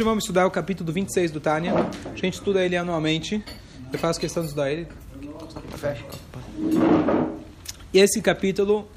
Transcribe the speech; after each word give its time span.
Hoje 0.00 0.04
vamos 0.06 0.24
estudar 0.24 0.46
o 0.46 0.50
capítulo 0.50 0.90
26 0.90 1.30
do 1.30 1.40
Tânia. 1.40 1.74
A 2.06 2.16
gente 2.16 2.32
estuda 2.32 2.64
ele 2.64 2.74
anualmente. 2.74 3.44
Eu 3.92 3.98
faço 3.98 4.18
questão 4.18 4.42
de 4.42 4.48
estudar 4.48 4.72
ele. 4.72 4.88
E 7.92 7.98
esse 7.98 8.22
capítulo, 8.22 8.88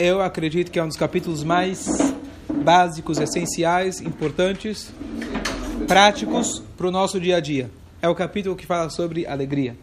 eu 0.00 0.20
acredito 0.20 0.72
que 0.72 0.80
é 0.80 0.82
um 0.82 0.88
dos 0.88 0.96
capítulos 0.96 1.44
mais 1.44 1.86
básicos, 2.52 3.20
essenciais, 3.20 4.00
importantes, 4.00 4.92
práticos 5.86 6.60
para 6.76 6.88
o 6.88 6.90
nosso 6.90 7.20
dia 7.20 7.36
a 7.36 7.40
dia. 7.40 7.70
É 8.02 8.08
o 8.08 8.14
capítulo 8.16 8.56
que 8.56 8.66
fala 8.66 8.90
sobre 8.90 9.24
alegria. 9.24 9.76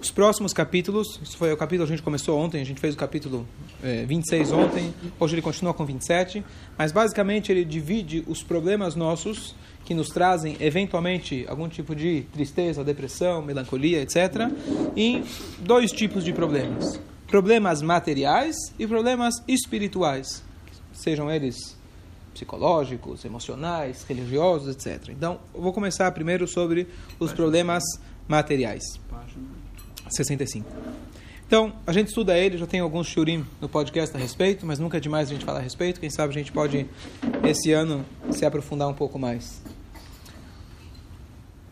Os 0.00 0.10
próximos 0.10 0.52
capítulos, 0.52 1.18
isso 1.22 1.36
foi 1.36 1.52
o 1.52 1.56
capítulo 1.56 1.86
que 1.86 1.92
a 1.92 1.96
gente 1.96 2.04
começou 2.04 2.38
ontem, 2.38 2.60
a 2.60 2.64
gente 2.64 2.80
fez 2.80 2.94
o 2.94 2.96
capítulo 2.96 3.46
é, 3.82 4.04
26 4.04 4.52
ontem, 4.52 4.94
hoje 5.18 5.34
ele 5.34 5.42
continua 5.42 5.74
com 5.74 5.84
27, 5.84 6.44
mas 6.78 6.92
basicamente 6.92 7.50
ele 7.50 7.64
divide 7.64 8.24
os 8.28 8.42
problemas 8.42 8.94
nossos 8.94 9.56
que 9.84 9.92
nos 9.92 10.08
trazem 10.08 10.56
eventualmente 10.60 11.44
algum 11.48 11.68
tipo 11.68 11.94
de 11.96 12.22
tristeza, 12.32 12.84
depressão, 12.84 13.42
melancolia, 13.42 14.00
etc., 14.00 14.50
em 14.96 15.24
dois 15.58 15.90
tipos 15.90 16.24
de 16.24 16.32
problemas: 16.32 17.00
problemas 17.26 17.82
materiais 17.82 18.54
e 18.78 18.86
problemas 18.86 19.42
espirituais, 19.48 20.44
sejam 20.92 21.30
eles 21.30 21.76
psicológicos, 22.32 23.24
emocionais, 23.24 24.04
religiosos, 24.08 24.74
etc. 24.74 25.08
Então, 25.10 25.40
eu 25.54 25.60
vou 25.60 25.72
começar 25.72 26.10
primeiro 26.12 26.46
sobre 26.46 26.88
os 27.18 27.32
problemas 27.32 27.82
materiais. 28.26 28.82
65. 30.16 30.66
Então, 31.46 31.74
a 31.86 31.92
gente 31.92 32.08
estuda 32.08 32.36
ele, 32.36 32.56
já 32.56 32.66
tem 32.66 32.80
alguns 32.80 33.06
shurim 33.06 33.44
no 33.60 33.68
podcast 33.68 34.16
a 34.16 34.18
respeito, 34.18 34.64
mas 34.64 34.78
nunca 34.78 34.96
é 34.96 35.00
demais 35.00 35.28
a 35.28 35.34
gente 35.34 35.44
falar 35.44 35.58
a 35.58 35.62
respeito. 35.62 36.00
Quem 36.00 36.08
sabe 36.08 36.30
a 36.30 36.38
gente 36.38 36.50
pode, 36.50 36.86
esse 37.44 37.72
ano, 37.72 38.04
se 38.30 38.46
aprofundar 38.46 38.88
um 38.88 38.94
pouco 38.94 39.18
mais. 39.18 39.60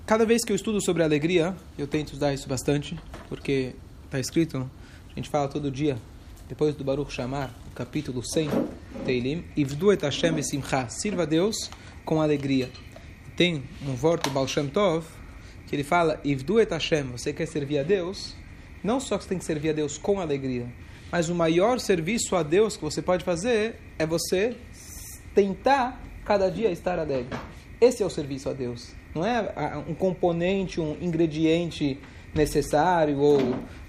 Cada 0.04 0.26
vez 0.26 0.44
que 0.44 0.52
eu 0.52 0.56
estudo 0.56 0.84
sobre 0.84 1.02
alegria, 1.02 1.56
eu 1.78 1.86
tento 1.86 2.08
estudar 2.08 2.34
isso 2.34 2.46
bastante, 2.46 2.98
porque 3.28 3.74
está 4.04 4.20
escrito, 4.20 4.70
a 5.10 5.14
gente 5.14 5.30
fala 5.30 5.48
todo 5.48 5.70
dia, 5.70 5.96
depois 6.48 6.74
do 6.74 6.84
Baruch 6.84 7.12
Shamar, 7.12 7.54
capítulo 7.74 8.22
100, 8.22 8.50
Teilim, 9.06 9.44
Ivdu 9.56 9.90
Hashem 9.90 10.32
besimcha, 10.32 10.88
sirva 10.90 11.22
a 11.22 11.24
Deus 11.24 11.54
com 12.04 12.20
alegria. 12.20 12.68
Tem 13.36 13.62
um 13.86 13.94
voto 13.94 14.28
Baal 14.30 14.48
Shem 14.48 14.66
Tov, 14.66 15.06
que 15.70 15.76
ele 15.76 15.84
fala, 15.84 16.20
Ivdu 16.24 16.58
et 16.58 16.68
Hashem, 16.68 17.04
você 17.12 17.32
quer 17.32 17.46
servir 17.46 17.78
a 17.78 17.84
Deus? 17.84 18.34
Não 18.82 18.98
só 18.98 19.16
que 19.16 19.22
você 19.22 19.28
tem 19.28 19.38
que 19.38 19.44
servir 19.44 19.70
a 19.70 19.72
Deus 19.72 19.96
com 19.96 20.18
alegria, 20.18 20.66
mas 21.12 21.28
o 21.28 21.34
maior 21.34 21.78
serviço 21.78 22.34
a 22.34 22.42
Deus 22.42 22.76
que 22.76 22.82
você 22.82 23.00
pode 23.00 23.22
fazer 23.22 23.76
é 23.96 24.04
você 24.04 24.56
tentar 25.32 26.02
cada 26.24 26.50
dia 26.50 26.72
estar 26.72 26.98
alegre. 26.98 27.38
Esse 27.80 28.02
é 28.02 28.06
o 28.06 28.10
serviço 28.10 28.48
a 28.48 28.52
Deus. 28.52 28.96
Não 29.14 29.24
é 29.24 29.48
um 29.88 29.94
componente, 29.94 30.80
um 30.80 30.96
ingrediente 31.00 32.00
necessário 32.34 33.18
ou, 33.18 33.38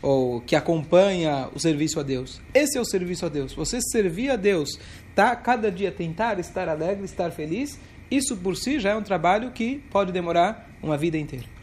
ou 0.03 0.41
que 0.41 0.55
acompanha 0.55 1.49
o 1.51 1.59
serviço 1.59 1.99
a 1.99 2.03
Deus. 2.03 2.39
Esse 2.53 2.77
é 2.77 2.81
o 2.81 2.85
serviço 2.85 3.25
a 3.25 3.29
Deus. 3.29 3.55
Você 3.55 3.79
servir 3.81 4.29
a 4.29 4.35
Deus, 4.35 4.77
tá 5.15 5.35
cada 5.35 5.71
dia 5.71 5.91
tentar 5.91 6.37
estar 6.39 6.69
alegre, 6.69 7.05
estar 7.05 7.31
feliz, 7.31 7.79
isso 8.11 8.37
por 8.37 8.55
si 8.55 8.79
já 8.79 8.91
é 8.91 8.95
um 8.95 9.01
trabalho 9.01 9.49
que 9.49 9.81
pode 9.89 10.11
demorar 10.11 10.69
uma 10.79 10.95
vida 10.95 11.17
inteira. 11.17 11.60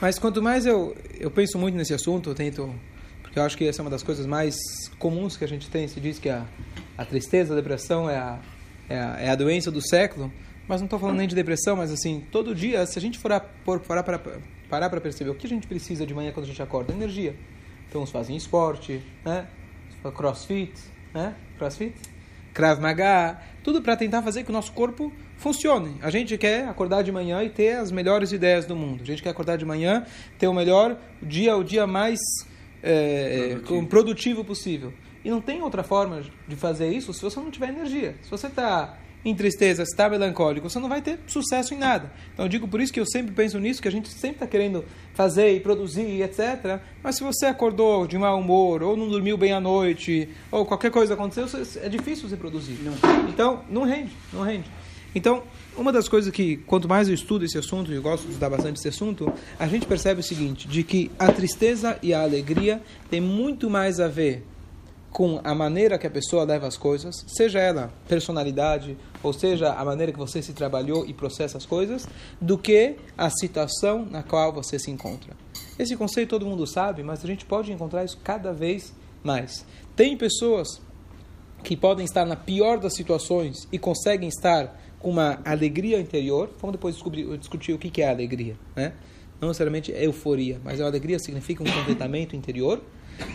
Mas 0.00 0.18
quanto 0.18 0.42
mais 0.42 0.66
eu, 0.66 0.96
eu 1.18 1.30
penso 1.30 1.58
muito 1.58 1.74
nesse 1.74 1.94
assunto, 1.94 2.30
eu 2.30 2.34
tento. 2.34 2.74
Porque 3.22 3.38
eu 3.38 3.42
acho 3.42 3.56
que 3.56 3.66
essa 3.66 3.80
é 3.80 3.82
uma 3.82 3.90
das 3.90 4.02
coisas 4.02 4.26
mais 4.26 4.56
comuns 4.98 5.36
que 5.36 5.44
a 5.44 5.48
gente 5.48 5.68
tem. 5.70 5.88
Se 5.88 6.00
diz 6.00 6.18
que 6.18 6.28
a, 6.28 6.44
a 6.96 7.04
tristeza, 7.04 7.52
a 7.52 7.56
depressão 7.56 8.08
é 8.08 8.16
a, 8.16 8.38
é 8.88 8.98
a, 8.98 9.16
é 9.20 9.30
a 9.30 9.34
doença 9.34 9.70
do 9.70 9.80
século. 9.80 10.32
Mas 10.68 10.80
não 10.80 10.86
estou 10.86 10.98
falando 10.98 11.18
nem 11.18 11.28
de 11.28 11.34
depressão, 11.34 11.76
mas 11.76 11.92
assim, 11.92 12.24
todo 12.32 12.54
dia, 12.54 12.84
se 12.86 12.98
a 12.98 13.02
gente 13.02 13.18
for 13.18 13.30
parar 13.86 14.02
para 14.02 14.20
parar 14.68 14.90
para 14.90 15.00
perceber 15.00 15.30
o 15.30 15.34
que 15.34 15.46
a 15.46 15.48
gente 15.48 15.66
precisa 15.66 16.04
de 16.04 16.12
manhã 16.12 16.32
quando 16.32 16.44
a 16.44 16.48
gente 16.48 16.60
acorda, 16.60 16.92
energia. 16.92 17.36
Então, 17.88 18.02
uns 18.02 18.10
fazem 18.10 18.36
esporte, 18.36 19.00
né? 19.24 19.46
crossfit, 20.14 20.72
né? 21.14 21.34
crossfit, 21.56 21.94
Krav 22.52 22.80
Maga, 22.80 23.40
tudo 23.62 23.82
para 23.82 23.96
tentar 23.96 24.22
fazer 24.22 24.44
que 24.44 24.50
o 24.50 24.52
nosso 24.52 24.72
corpo 24.72 25.12
funcione. 25.36 25.96
A 26.02 26.10
gente 26.10 26.36
quer 26.38 26.68
acordar 26.68 27.02
de 27.02 27.12
manhã 27.12 27.42
e 27.42 27.48
ter 27.48 27.76
as 27.76 27.90
melhores 27.92 28.32
ideias 28.32 28.64
do 28.64 28.74
mundo. 28.74 29.02
A 29.02 29.06
gente 29.06 29.22
quer 29.22 29.30
acordar 29.30 29.56
de 29.56 29.64
manhã, 29.64 30.04
ter 30.38 30.48
o 30.48 30.54
melhor 30.54 30.96
dia, 31.22 31.56
o 31.56 31.62
dia 31.62 31.86
mais 31.86 32.18
é, 32.82 33.56
produtivo. 33.64 33.86
produtivo 33.86 34.44
possível. 34.44 34.92
E 35.24 35.30
não 35.30 35.40
tem 35.40 35.60
outra 35.62 35.82
forma 35.82 36.22
de 36.46 36.56
fazer 36.56 36.88
isso 36.88 37.12
se 37.12 37.20
você 37.20 37.40
não 37.40 37.50
tiver 37.50 37.68
energia. 37.68 38.14
Se 38.22 38.30
você 38.30 38.46
está 38.46 38.96
em 39.24 39.34
tristeza, 39.34 39.84
se 39.84 39.90
está 39.90 40.08
melancólico, 40.08 40.70
você 40.70 40.78
não 40.78 40.88
vai 40.88 41.02
ter 41.02 41.18
sucesso 41.26 41.74
em 41.74 41.78
nada. 41.78 42.12
Então 42.32 42.44
eu 42.44 42.48
digo 42.48 42.68
por 42.68 42.80
isso 42.80 42.92
que 42.92 43.00
eu 43.00 43.06
sempre 43.06 43.34
penso 43.34 43.58
nisso, 43.58 43.82
que 43.82 43.88
a 43.88 43.90
gente 43.90 44.08
sempre 44.08 44.36
está 44.36 44.46
querendo 44.46 44.84
fazer 45.14 45.52
e 45.52 45.58
produzir, 45.58 46.22
etc. 46.22 46.80
Mas 47.02 47.16
se 47.16 47.24
você 47.24 47.46
acordou 47.46 48.06
de 48.06 48.16
mau 48.16 48.38
humor, 48.38 48.84
ou 48.84 48.96
não 48.96 49.08
dormiu 49.08 49.36
bem 49.36 49.52
à 49.52 49.60
noite, 49.60 50.28
ou 50.48 50.64
qualquer 50.64 50.92
coisa 50.92 51.14
aconteceu, 51.14 51.46
é 51.82 51.88
difícil 51.88 52.28
você 52.28 52.36
produzir. 52.36 52.78
Não. 52.82 52.92
Então 53.28 53.64
não 53.68 53.82
rende, 53.82 54.12
não 54.32 54.42
rende. 54.42 54.70
Então, 55.16 55.42
uma 55.78 55.90
das 55.90 56.10
coisas 56.10 56.30
que, 56.30 56.58
quanto 56.58 56.86
mais 56.86 57.08
eu 57.08 57.14
estudo 57.14 57.42
esse 57.42 57.56
assunto, 57.56 57.90
e 57.90 57.98
gosto 57.98 58.24
de 58.24 58.32
estudar 58.32 58.50
bastante 58.50 58.78
esse 58.78 58.88
assunto, 58.88 59.32
a 59.58 59.66
gente 59.66 59.86
percebe 59.86 60.20
o 60.20 60.22
seguinte, 60.22 60.68
de 60.68 60.82
que 60.82 61.10
a 61.18 61.32
tristeza 61.32 61.98
e 62.02 62.12
a 62.12 62.20
alegria 62.20 62.82
têm 63.08 63.18
muito 63.18 63.70
mais 63.70 63.98
a 63.98 64.08
ver 64.08 64.44
com 65.10 65.40
a 65.42 65.54
maneira 65.54 65.96
que 65.96 66.06
a 66.06 66.10
pessoa 66.10 66.44
leva 66.44 66.66
as 66.66 66.76
coisas, 66.76 67.24
seja 67.28 67.58
ela 67.58 67.90
personalidade, 68.06 68.94
ou 69.22 69.32
seja 69.32 69.72
a 69.72 69.82
maneira 69.82 70.12
que 70.12 70.18
você 70.18 70.42
se 70.42 70.52
trabalhou 70.52 71.06
e 71.06 71.14
processa 71.14 71.56
as 71.56 71.64
coisas, 71.64 72.06
do 72.38 72.58
que 72.58 72.96
a 73.16 73.30
situação 73.30 74.04
na 74.10 74.22
qual 74.22 74.52
você 74.52 74.78
se 74.78 74.90
encontra. 74.90 75.34
Esse 75.78 75.96
conceito 75.96 76.28
todo 76.28 76.44
mundo 76.44 76.66
sabe, 76.66 77.02
mas 77.02 77.24
a 77.24 77.26
gente 77.26 77.46
pode 77.46 77.72
encontrar 77.72 78.04
isso 78.04 78.18
cada 78.22 78.52
vez 78.52 78.92
mais. 79.24 79.64
Tem 79.96 80.14
pessoas 80.14 80.78
que 81.64 81.74
podem 81.74 82.04
estar 82.04 82.24
na 82.24 82.36
pior 82.36 82.78
das 82.78 82.94
situações 82.94 83.66
e 83.72 83.78
conseguem 83.78 84.28
estar 84.28 84.78
com 84.98 85.10
uma 85.10 85.40
alegria 85.44 86.00
interior. 86.00 86.50
Vamos 86.60 86.72
depois 86.72 86.94
descobrir, 86.94 87.36
discutir 87.38 87.72
o 87.72 87.78
que 87.78 88.02
é 88.02 88.08
alegria, 88.08 88.56
né? 88.74 88.92
Não 89.40 89.48
necessariamente 89.48 89.92
é 89.92 90.06
euforia, 90.06 90.58
mas 90.64 90.80
a 90.80 90.86
alegria 90.86 91.18
significa 91.18 91.62
um 91.62 91.66
contentamento 91.70 92.34
interior. 92.34 92.80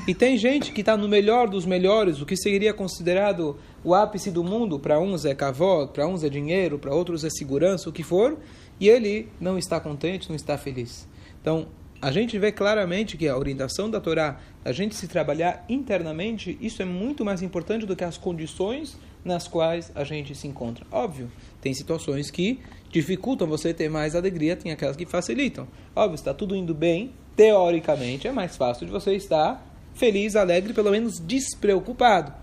E 0.07 0.13
tem 0.13 0.37
gente 0.37 0.71
que 0.71 0.81
está 0.81 0.95
no 0.95 1.07
melhor 1.07 1.47
dos 1.47 1.65
melhores, 1.65 2.21
o 2.21 2.25
que 2.25 2.35
seria 2.35 2.73
considerado 2.73 3.57
o 3.83 3.93
ápice 3.93 4.31
do 4.31 4.43
mundo. 4.43 4.79
Para 4.79 4.99
uns 4.99 5.25
é 5.25 5.33
cavó, 5.33 5.87
para 5.87 6.07
uns 6.07 6.23
é 6.23 6.29
dinheiro, 6.29 6.77
para 6.77 6.93
outros 6.93 7.23
é 7.23 7.29
segurança, 7.29 7.89
o 7.89 7.93
que 7.93 8.03
for. 8.03 8.37
E 8.79 8.89
ele 8.89 9.29
não 9.39 9.57
está 9.57 9.79
contente, 9.79 10.29
não 10.29 10.35
está 10.35 10.57
feliz. 10.57 11.07
Então, 11.39 11.67
a 12.01 12.11
gente 12.11 12.37
vê 12.39 12.51
claramente 12.51 13.15
que 13.15 13.27
a 13.27 13.37
orientação 13.37 13.89
da 13.89 13.99
Torá, 13.99 14.39
a 14.65 14.71
gente 14.71 14.95
se 14.95 15.07
trabalhar 15.07 15.63
internamente, 15.69 16.57
isso 16.59 16.81
é 16.81 16.85
muito 16.85 17.23
mais 17.23 17.43
importante 17.43 17.85
do 17.85 17.95
que 17.95 18.03
as 18.03 18.17
condições 18.17 18.97
nas 19.23 19.47
quais 19.47 19.91
a 19.95 20.03
gente 20.03 20.33
se 20.35 20.47
encontra. 20.47 20.85
Óbvio, 20.91 21.31
tem 21.61 21.73
situações 21.73 22.31
que 22.31 22.59
dificultam 22.89 23.47
você 23.47 23.73
ter 23.73 23.89
mais 23.89 24.15
alegria, 24.15 24.55
tem 24.55 24.71
aquelas 24.71 24.95
que 24.95 25.05
facilitam. 25.05 25.67
Óbvio, 25.95 26.15
está 26.15 26.33
tudo 26.33 26.55
indo 26.55 26.73
bem, 26.73 27.13
teoricamente 27.35 28.27
é 28.27 28.31
mais 28.31 28.57
fácil 28.57 28.85
de 28.85 28.91
você 28.91 29.15
estar 29.15 29.65
feliz, 29.93 30.35
alegre, 30.35 30.73
pelo 30.73 30.91
menos 30.91 31.19
despreocupado. 31.19 32.33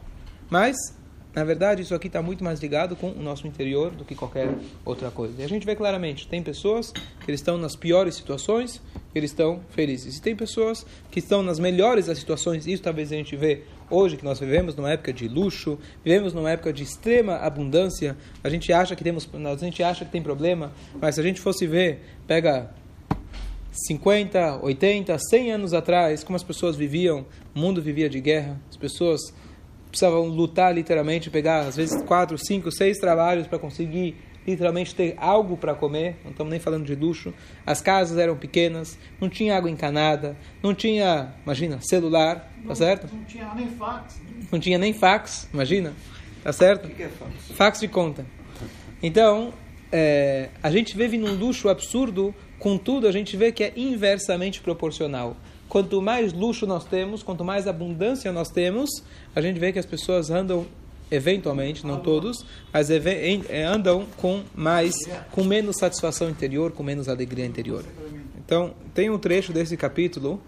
Mas, 0.50 0.76
na 1.34 1.44
verdade, 1.44 1.82
isso 1.82 1.94
aqui 1.94 2.06
está 2.06 2.22
muito 2.22 2.42
mais 2.42 2.60
ligado 2.60 2.96
com 2.96 3.10
o 3.10 3.22
nosso 3.22 3.46
interior 3.46 3.90
do 3.90 4.04
que 4.04 4.14
qualquer 4.14 4.48
outra 4.84 5.10
coisa. 5.10 5.40
E 5.40 5.44
a 5.44 5.48
gente 5.48 5.66
vê 5.66 5.74
claramente, 5.76 6.26
tem 6.26 6.42
pessoas 6.42 6.92
que 7.24 7.32
estão 7.32 7.58
nas 7.58 7.76
piores 7.76 8.14
situações, 8.14 8.80
eles 9.14 9.30
estão 9.30 9.60
felizes. 9.70 10.16
E 10.16 10.22
tem 10.22 10.34
pessoas 10.34 10.86
que 11.10 11.18
estão 11.18 11.42
nas 11.42 11.58
melhores 11.58 12.06
das 12.06 12.18
situações, 12.18 12.66
isso 12.66 12.82
talvez 12.82 13.12
a 13.12 13.16
gente 13.16 13.36
vê 13.36 13.64
hoje, 13.90 14.16
que 14.16 14.24
nós 14.24 14.38
vivemos 14.38 14.74
numa 14.74 14.90
época 14.90 15.12
de 15.12 15.28
luxo, 15.28 15.78
vivemos 16.04 16.32
numa 16.32 16.50
época 16.50 16.72
de 16.72 16.82
extrema 16.82 17.36
abundância, 17.36 18.16
a 18.42 18.48
gente 18.48 18.72
acha 18.72 18.94
que 18.94 19.04
temos, 19.04 19.28
a 19.32 19.56
gente 19.56 19.82
acha 19.82 20.04
que 20.04 20.10
tem 20.10 20.22
problema, 20.22 20.72
mas 21.00 21.14
se 21.14 21.20
a 21.20 21.24
gente 21.24 21.40
fosse 21.40 21.66
ver, 21.66 22.02
pega 22.26 22.70
50, 23.86 24.60
80, 24.62 25.18
100 25.18 25.52
anos 25.52 25.74
atrás, 25.74 26.24
como 26.24 26.36
as 26.36 26.42
pessoas 26.42 26.76
viviam, 26.76 27.26
o 27.54 27.58
mundo 27.58 27.80
vivia 27.80 28.08
de 28.08 28.20
guerra, 28.20 28.60
as 28.68 28.76
pessoas 28.76 29.20
precisavam 29.88 30.26
lutar 30.26 30.74
literalmente, 30.74 31.30
pegar 31.30 31.60
às 31.60 31.76
vezes 31.76 32.02
4, 32.02 32.36
5, 32.36 32.70
6 32.70 32.98
trabalhos 32.98 33.46
para 33.46 33.58
conseguir 33.58 34.16
literalmente 34.50 34.94
ter 34.94 35.14
algo 35.18 35.56
para 35.56 35.74
comer, 35.74 36.16
não 36.24 36.30
estamos 36.30 36.50
nem 36.50 36.58
falando 36.60 36.84
de 36.84 36.94
luxo. 36.94 37.32
As 37.66 37.80
casas 37.80 38.18
eram 38.18 38.36
pequenas, 38.36 38.98
não 39.20 39.28
tinha 39.28 39.56
água 39.56 39.70
encanada, 39.70 40.36
não 40.62 40.74
tinha, 40.74 41.34
imagina, 41.44 41.78
celular, 41.80 42.50
tá 42.66 42.74
certo? 42.74 43.08
Não 43.12 43.24
tinha 43.24 43.54
nem 43.54 43.68
fax. 43.68 44.20
Não 44.50 44.60
tinha 44.60 44.78
nem 44.78 44.92
fax, 44.92 45.48
imagina, 45.52 45.92
tá 46.42 46.52
certo? 46.52 46.86
O 46.86 46.90
que 46.90 47.02
é 47.02 47.08
fax? 47.08 47.32
Fax 47.52 47.80
de 47.80 47.88
conta. 47.88 48.24
Então, 49.02 49.52
é, 49.92 50.48
a 50.62 50.70
gente 50.70 50.96
vive 50.96 51.18
num 51.18 51.34
luxo 51.34 51.68
absurdo 51.68 52.34
Contudo, 52.58 53.06
a 53.06 53.12
gente 53.12 53.36
vê 53.36 53.52
que 53.52 53.62
é 53.62 53.72
inversamente 53.76 54.60
proporcional. 54.60 55.36
Quanto 55.68 56.02
mais 56.02 56.32
luxo 56.32 56.66
nós 56.66 56.84
temos, 56.84 57.22
quanto 57.22 57.44
mais 57.44 57.68
abundância 57.68 58.32
nós 58.32 58.50
temos, 58.50 58.90
a 59.34 59.40
gente 59.40 59.60
vê 59.60 59.72
que 59.72 59.78
as 59.78 59.86
pessoas 59.86 60.28
andam 60.30 60.66
eventualmente, 61.10 61.86
não 61.86 62.00
todos, 62.00 62.44
mas 62.72 62.90
é, 62.90 63.64
andam 63.64 64.06
com 64.16 64.42
mais, 64.54 64.94
com 65.30 65.44
menos 65.44 65.76
satisfação 65.76 66.28
interior, 66.28 66.72
com 66.72 66.82
menos 66.82 67.08
alegria 67.08 67.46
interior. 67.46 67.84
Então, 68.36 68.74
tem 68.94 69.10
um 69.10 69.18
trecho 69.18 69.52
desse 69.52 69.76
capítulo 69.76 70.40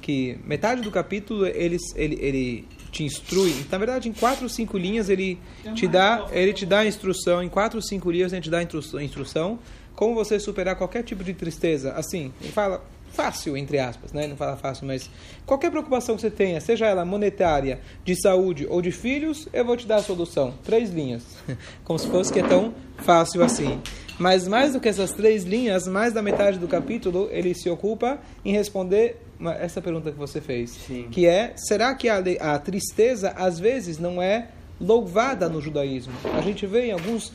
que 0.00 0.38
metade 0.44 0.82
do 0.82 0.90
capítulo 0.90 1.46
ele, 1.46 1.76
ele, 1.94 2.18
ele 2.20 2.68
te 2.90 3.04
instrui. 3.04 3.54
Na 3.70 3.78
verdade, 3.78 4.08
em 4.08 4.12
quatro 4.12 4.44
ou 4.44 4.48
cinco 4.48 4.76
linhas 4.76 5.08
ele 5.08 5.38
te 5.74 5.86
dá, 5.86 6.28
ele 6.32 6.52
te 6.52 6.66
dá 6.66 6.80
a 6.80 6.86
instrução. 6.86 7.42
Em 7.42 7.48
quatro 7.48 7.78
ou 7.78 7.82
cinco 7.82 8.10
linhas 8.10 8.32
ele 8.32 8.42
te 8.42 8.50
dá 8.50 8.58
a 8.58 9.02
instrução 9.02 9.58
como 9.94 10.14
você 10.14 10.40
superar 10.40 10.76
qualquer 10.76 11.02
tipo 11.02 11.22
de 11.22 11.32
tristeza. 11.32 11.92
Assim, 11.92 12.32
ele 12.40 12.52
fala 12.52 12.84
fácil, 13.12 13.56
entre 13.56 13.78
aspas, 13.78 14.12
né? 14.12 14.26
Não 14.26 14.36
fala 14.36 14.56
fácil, 14.56 14.86
mas 14.86 15.08
qualquer 15.46 15.70
preocupação 15.70 16.16
que 16.16 16.22
você 16.22 16.30
tenha, 16.30 16.60
seja 16.60 16.86
ela 16.86 17.04
monetária, 17.04 17.80
de 18.04 18.20
saúde 18.20 18.66
ou 18.68 18.80
de 18.80 18.90
filhos, 18.90 19.48
eu 19.52 19.64
vou 19.64 19.76
te 19.76 19.86
dar 19.86 19.96
a 19.96 20.02
solução. 20.02 20.54
Três 20.64 20.90
linhas. 20.90 21.22
Como 21.84 21.98
se 21.98 22.08
fosse 22.08 22.32
que 22.32 22.40
é 22.40 22.42
tão 22.42 22.74
fácil 22.98 23.42
assim. 23.42 23.80
Mas 24.18 24.46
mais 24.46 24.72
do 24.72 24.80
que 24.80 24.88
essas 24.88 25.12
três 25.12 25.44
linhas, 25.44 25.86
mais 25.86 26.12
da 26.12 26.22
metade 26.22 26.58
do 26.58 26.68
capítulo, 26.68 27.28
ele 27.30 27.54
se 27.54 27.68
ocupa 27.68 28.18
em 28.44 28.52
responder 28.52 29.20
essa 29.58 29.80
pergunta 29.80 30.12
que 30.12 30.18
você 30.18 30.40
fez. 30.40 30.70
Sim. 30.70 31.08
Que 31.10 31.26
é, 31.26 31.52
será 31.56 31.94
que 31.94 32.08
a, 32.08 32.22
a 32.40 32.58
tristeza, 32.58 33.30
às 33.30 33.58
vezes, 33.58 33.98
não 33.98 34.22
é 34.22 34.48
louvada 34.80 35.48
no 35.48 35.60
judaísmo? 35.60 36.12
A 36.36 36.40
gente 36.40 36.66
vê 36.66 36.86
em 36.86 36.92
alguns 36.92 37.32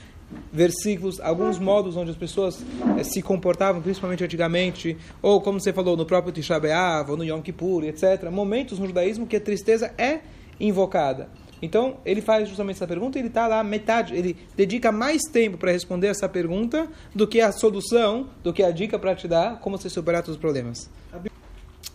versículos, 0.52 1.20
alguns 1.20 1.60
modos 1.60 1.96
onde 1.96 2.12
as 2.12 2.18
pessoas 2.18 2.64
eh, 2.98 3.04
se 3.04 3.22
comportavam, 3.22 3.82
principalmente 3.82 4.24
antigamente, 4.24 4.98
ou 5.22 5.42
como 5.42 5.60
você 5.60 5.72
falou, 5.72 5.96
no 5.96 6.06
próprio 6.06 6.34
Tisha 6.34 6.60
B'Av, 6.60 7.12
ou 7.12 7.18
no 7.18 7.24
Yom 7.24 7.42
Kippur, 7.42 7.84
etc. 7.84 8.30
Momentos 8.32 8.80
no 8.80 8.88
judaísmo 8.88 9.28
que 9.28 9.36
a 9.36 9.42
tristeza 9.42 9.94
é 9.98 10.20
invocada. 10.60 11.30
Então, 11.62 11.98
ele 12.06 12.22
faz 12.22 12.48
justamente 12.48 12.76
essa 12.76 12.88
pergunta 12.88 13.18
ele 13.18 13.30
está 13.30 13.48
lá 13.48 13.64
metade, 13.64 14.16
ele 14.16 14.38
dedica 14.56 14.92
mais 14.92 15.24
tempo 15.24 15.58
para 15.58 15.72
responder 15.72 16.08
essa 16.08 16.30
pergunta 16.30 16.88
do 17.16 17.28
que 17.28 17.42
a 17.42 17.52
solução, 17.52 18.28
do 18.44 18.54
que 18.54 18.62
a 18.62 18.70
dica 18.70 19.00
para 19.00 19.16
te 19.16 19.28
dar 19.28 19.60
como 19.60 19.78
você 19.78 19.90
superar 19.90 20.22
todos 20.22 20.36
os 20.36 20.42
problemas. 20.42 20.90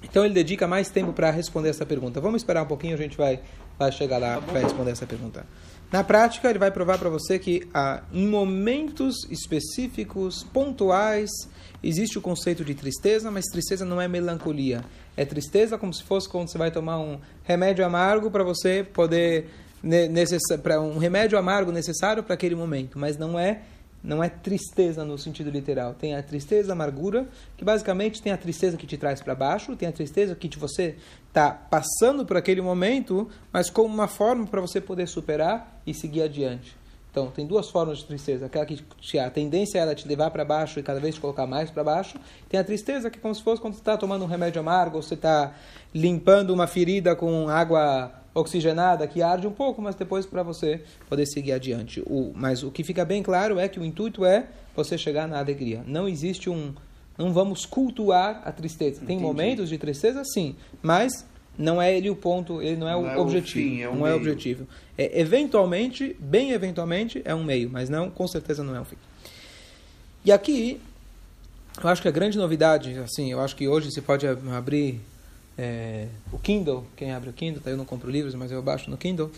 Então, 0.02 0.24
ele 0.24 0.34
dedica 0.34 0.66
mais 0.66 0.90
tempo 0.90 1.12
para 1.12 1.30
responder 1.30 1.68
essa 1.68 1.86
pergunta. 1.86 2.20
Vamos 2.20 2.42
esperar 2.42 2.64
um 2.64 2.66
pouquinho, 2.66 2.94
a 2.94 2.98
gente 2.98 3.16
vai, 3.16 3.40
vai 3.78 3.92
chegar 3.92 4.18
lá 4.18 4.40
para 4.42 4.60
responder 4.60 4.90
essa 4.90 5.06
pergunta. 5.06 5.46
Na 5.92 6.02
prática, 6.02 6.48
ele 6.48 6.58
vai 6.58 6.70
provar 6.70 6.96
para 6.98 7.10
você 7.10 7.38
que 7.38 7.68
ah, 7.74 8.02
em 8.10 8.26
momentos 8.26 9.30
específicos, 9.30 10.42
pontuais, 10.42 11.30
existe 11.82 12.16
o 12.16 12.22
conceito 12.22 12.64
de 12.64 12.74
tristeza, 12.74 13.30
mas 13.30 13.44
tristeza 13.44 13.84
não 13.84 14.00
é 14.00 14.08
melancolia. 14.08 14.82
É 15.14 15.26
tristeza 15.26 15.76
como 15.76 15.92
se 15.92 16.02
fosse 16.02 16.26
quando 16.26 16.48
você 16.48 16.56
vai 16.56 16.70
tomar 16.70 16.98
um 16.98 17.20
remédio 17.44 17.84
amargo 17.84 18.30
para 18.30 18.42
você 18.42 18.82
poder 18.82 19.50
para 20.62 20.80
um 20.80 20.96
remédio 20.96 21.36
amargo 21.36 21.72
necessário 21.72 22.22
para 22.22 22.34
aquele 22.34 22.54
momento, 22.54 22.98
mas 22.98 23.18
não 23.18 23.38
é 23.38 23.62
não 24.02 24.22
é 24.22 24.28
tristeza 24.28 25.04
no 25.04 25.16
sentido 25.16 25.48
literal. 25.48 25.94
Tem 25.94 26.14
a 26.14 26.22
tristeza, 26.22 26.72
a 26.72 26.74
amargura, 26.74 27.28
que 27.56 27.64
basicamente 27.64 28.20
tem 28.20 28.32
a 28.32 28.36
tristeza 28.36 28.76
que 28.76 28.86
te 28.86 28.96
traz 28.96 29.20
para 29.20 29.34
baixo, 29.34 29.76
tem 29.76 29.88
a 29.88 29.92
tristeza 29.92 30.34
que 30.34 30.58
você 30.58 30.96
está 31.32 31.50
passando 31.50 32.26
por 32.26 32.36
aquele 32.36 32.60
momento, 32.60 33.26
mas 33.50 33.70
como 33.70 33.92
uma 33.92 34.06
forma 34.06 34.46
para 34.46 34.60
você 34.60 34.82
poder 34.82 35.08
superar 35.08 35.80
e 35.86 35.94
seguir 35.94 36.22
adiante. 36.22 36.76
Então, 37.10 37.30
tem 37.30 37.46
duas 37.46 37.68
formas 37.68 37.98
de 37.98 38.04
tristeza. 38.04 38.46
Aquela 38.46 38.64
que 38.64 38.82
te, 39.00 39.18
a 39.18 39.30
tendência 39.30 39.78
é 39.78 39.82
ela 39.82 39.94
te 39.94 40.06
levar 40.06 40.30
para 40.30 40.44
baixo 40.44 40.78
e 40.78 40.82
cada 40.82 41.00
vez 41.00 41.14
te 41.14 41.20
colocar 41.20 41.46
mais 41.46 41.70
para 41.70 41.82
baixo. 41.82 42.18
Tem 42.48 42.58
a 42.60 42.64
tristeza 42.64 43.10
que 43.10 43.18
é 43.18 43.20
como 43.20 43.34
se 43.34 43.42
fosse 43.42 43.60
quando 43.60 43.74
você 43.74 43.80
está 43.80 43.96
tomando 43.96 44.24
um 44.24 44.28
remédio 44.28 44.60
amargo, 44.60 44.96
ou 44.96 45.02
você 45.02 45.14
está 45.14 45.54
limpando 45.94 46.50
uma 46.50 46.66
ferida 46.66 47.14
com 47.16 47.48
água 47.48 48.12
oxigenada 48.34 49.06
que 49.06 49.22
arde 49.22 49.46
um 49.46 49.52
pouco, 49.52 49.82
mas 49.82 49.94
depois 49.94 50.24
para 50.24 50.42
você 50.42 50.82
poder 51.08 51.26
seguir 51.26 51.52
adiante. 51.52 52.02
O, 52.06 52.32
mas 52.34 52.62
o 52.62 52.70
que 52.70 52.82
fica 52.82 53.04
bem 53.04 53.22
claro 53.22 53.58
é 53.58 53.68
que 53.68 53.78
o 53.78 53.84
intuito 53.84 54.24
é 54.24 54.46
você 54.74 54.96
chegar 54.96 55.28
na 55.28 55.38
alegria. 55.38 55.82
Não 55.86 56.08
existe 56.08 56.48
um. 56.48 56.74
Não 57.16 57.32
vamos 57.32 57.66
cultuar 57.66 58.42
a 58.44 58.52
tristeza. 58.52 59.00
Tem 59.00 59.16
Entendi. 59.16 59.22
momentos 59.22 59.68
de 59.68 59.78
tristeza, 59.78 60.22
sim, 60.24 60.56
mas 60.82 61.24
não 61.58 61.80
é 61.80 61.94
ele 61.94 62.08
o 62.08 62.16
ponto, 62.16 62.62
ele 62.62 62.76
não 62.76 62.88
é 62.88 62.92
não 62.92 63.02
o 63.02 63.06
é 63.06 63.16
objetivo. 63.18 63.66
O 63.66 63.70
fim, 63.70 63.82
é 63.82 63.88
um 63.88 63.92
não 63.92 64.02
meio. 64.02 64.12
é 64.12 64.14
o 64.14 64.16
objetivo. 64.16 64.66
É, 64.96 65.20
eventualmente, 65.20 66.16
bem 66.18 66.52
eventualmente, 66.52 67.20
é 67.24 67.34
um 67.34 67.44
meio, 67.44 67.68
mas 67.70 67.88
não, 67.88 68.10
com 68.10 68.26
certeza 68.26 68.62
não 68.62 68.74
é 68.74 68.80
um 68.80 68.84
fim. 68.84 68.96
E 70.24 70.32
aqui, 70.32 70.80
eu 71.82 71.88
acho 71.88 72.00
que 72.00 72.08
a 72.08 72.12
grande 72.12 72.38
novidade, 72.38 72.98
assim, 72.98 73.30
eu 73.30 73.40
acho 73.40 73.56
que 73.56 73.68
hoje 73.68 73.90
se 73.90 74.00
pode 74.00 74.26
abrir 74.26 75.00
é, 75.58 76.06
o 76.32 76.38
Kindle, 76.38 76.86
quem 76.96 77.12
abre 77.12 77.30
o 77.30 77.32
Kindle, 77.32 77.62
tá, 77.62 77.70
eu 77.70 77.76
não 77.76 77.84
compro 77.84 78.10
livros, 78.10 78.34
mas 78.34 78.50
eu 78.50 78.62
baixo 78.62 78.90
no 78.90 78.96
Kindle, 78.96 79.30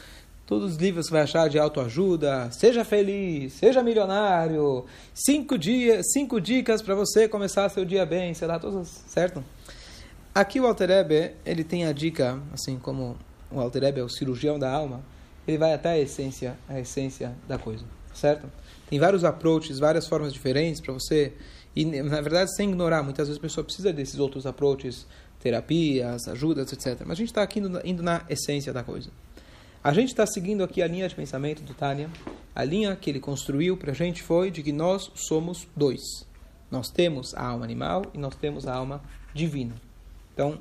todos 0.46 0.73
os 0.73 0.76
livros 0.76 1.06
você 1.06 1.12
vai 1.12 1.23
achar 1.23 1.49
de 1.49 1.58
autoajuda, 1.58 2.50
seja 2.52 2.85
feliz, 2.85 3.55
seja 3.55 3.82
milionário, 3.82 4.85
cinco 5.12 5.56
dias, 5.56 6.06
cinco 6.12 6.41
dicas 6.41 6.82
para 6.82 6.94
você 6.94 7.29
começar 7.29 7.69
seu 7.69 7.85
dia 7.85 8.05
bem, 8.05 8.35
sei 8.35 8.46
lá, 8.46 8.58
todos, 8.58 8.88
certo? 9.06 9.43
Aqui 10.35 10.61
o 10.61 10.67
Alter 10.67 10.91
Ebe, 10.91 11.32
ele 11.46 11.64
tem 11.64 11.87
a 11.87 11.93
dica, 11.93 12.41
assim 12.52 12.79
como 12.79 13.17
o 13.50 13.61
Alter 13.61 13.85
Ebe 13.85 14.00
é 14.00 14.05
o 14.05 14.08
cirurgião 14.08 14.58
da 14.58 14.70
alma, 14.70 15.00
ele 15.46 15.58
vai 15.58 15.73
até 15.73 15.91
a 15.91 15.99
essência, 15.99 16.56
a 16.69 16.81
essência 16.81 17.35
da 17.46 17.58
coisa, 17.58 17.85
certo? 18.12 18.50
Tem 18.88 18.99
vários 18.99 19.25
approaches, 19.25 19.79
várias 19.79 20.06
formas 20.06 20.32
diferentes 20.32 20.81
para 20.81 20.93
você, 20.93 21.32
e 21.75 21.85
na 21.85 22.20
verdade 22.20 22.55
sem 22.55 22.69
ignorar, 22.69 23.02
muitas 23.02 23.29
vezes 23.29 23.38
a 23.38 23.43
pessoa 23.43 23.64
precisa 23.64 23.93
desses 23.93 24.19
outros 24.19 24.46
approaches, 24.46 25.06
terapias, 25.41 26.26
ajudas, 26.29 26.73
etc. 26.73 27.00
Mas 27.00 27.12
a 27.12 27.14
gente 27.17 27.29
está 27.29 27.43
aqui 27.43 27.58
indo, 27.61 27.81
indo, 27.85 28.02
na 28.02 28.25
essência 28.29 28.73
da 28.73 28.82
coisa. 28.82 29.11
A 29.85 29.93
gente 29.93 30.09
está 30.09 30.25
seguindo 30.25 30.65
aqui 30.65 30.81
a 30.81 30.87
linha 30.87 31.07
de 31.07 31.15
pensamento 31.15 31.63
do 31.63 31.75
Tânia. 31.75 32.09
A 32.55 32.65
linha 32.65 32.97
que 32.97 33.11
ele 33.11 33.21
construiu 33.21 33.77
para 33.77 33.93
a 33.93 33.95
gente 33.95 34.23
foi 34.23 34.51
de 34.51 34.63
que 34.63 34.73
nós 34.73 35.11
somos 35.15 35.69
dois. 35.77 36.01
Nós 36.71 36.89
temos 36.89 37.35
a 37.35 37.45
alma 37.45 37.67
animal 37.67 38.07
e 38.15 38.17
nós 38.17 38.35
temos 38.35 38.67
a 38.67 38.75
alma 38.75 39.03
divina. 39.35 39.75
Então, 40.33 40.59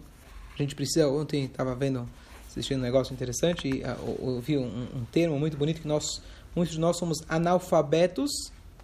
a 0.53 0.57
gente 0.61 0.75
precisa. 0.75 1.07
Ontem 1.07 1.45
estava 1.45 1.73
vendo, 1.73 2.05
assistindo 2.49 2.79
um 2.79 2.83
negócio 2.83 3.13
interessante 3.13 3.69
e 3.69 3.81
uh, 3.83 4.35
ouvi 4.35 4.57
um, 4.57 4.89
um 4.93 5.05
termo 5.09 5.39
muito 5.39 5.55
bonito 5.55 5.79
que 5.79 5.87
nós, 5.87 6.21
muitos 6.53 6.75
de 6.75 6.81
nós 6.81 6.97
somos 6.97 7.23
analfabetos 7.29 8.29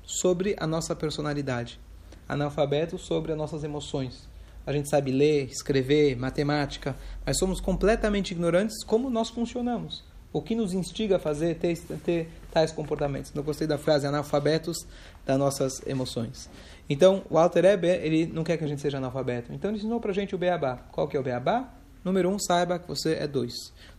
sobre 0.06 0.56
a 0.58 0.66
nossa 0.66 0.96
personalidade, 0.96 1.82
analfabetos 2.30 3.02
sobre 3.02 3.34
as 3.34 3.38
nossas 3.38 3.66
emoções 3.66 4.30
a 4.70 4.72
gente 4.72 4.88
sabe 4.88 5.12
ler, 5.12 5.46
escrever, 5.46 6.16
matemática, 6.16 6.96
mas 7.26 7.40
somos 7.40 7.60
completamente 7.60 8.32
ignorantes 8.32 8.84
como 8.84 9.10
nós 9.10 9.30
funcionamos. 9.30 10.04
O 10.32 10.42
que 10.42 10.56
nos 10.56 10.74
instiga 10.74 11.16
a 11.16 11.20
fazer 11.20 11.56
ter, 11.56 11.78
ter 12.06 12.30
tais 12.52 12.72
comportamentos. 12.72 13.34
Não 13.34 13.44
gostei 13.44 13.66
da 13.66 13.78
frase 13.78 14.06
analfabetos 14.06 14.86
das 15.26 15.38
nossas 15.38 15.86
emoções. 15.88 16.50
Então, 16.90 17.24
o 17.30 17.38
Alter 17.38 17.66
Ebe, 17.66 17.88
ele 17.88 18.28
não 18.28 18.44
quer 18.44 18.58
que 18.58 18.64
a 18.64 18.68
gente 18.68 18.82
seja 18.82 18.98
analfabeto. 18.98 19.54
Então, 19.54 19.70
ele 19.70 19.78
ensinou 19.78 20.00
para 20.00 20.12
a 20.12 20.14
gente 20.14 20.36
o 20.36 20.38
Beabá. 20.38 20.78
Qual 20.92 21.08
que 21.08 21.18
é 21.18 21.20
o 21.20 21.24
Beabá? 21.24 21.74
Número 22.04 22.30
um, 22.30 22.40
saiba 22.40 22.80
que 22.80 22.88
você 22.88 23.14
é 23.16 23.28
dois. 23.28 23.54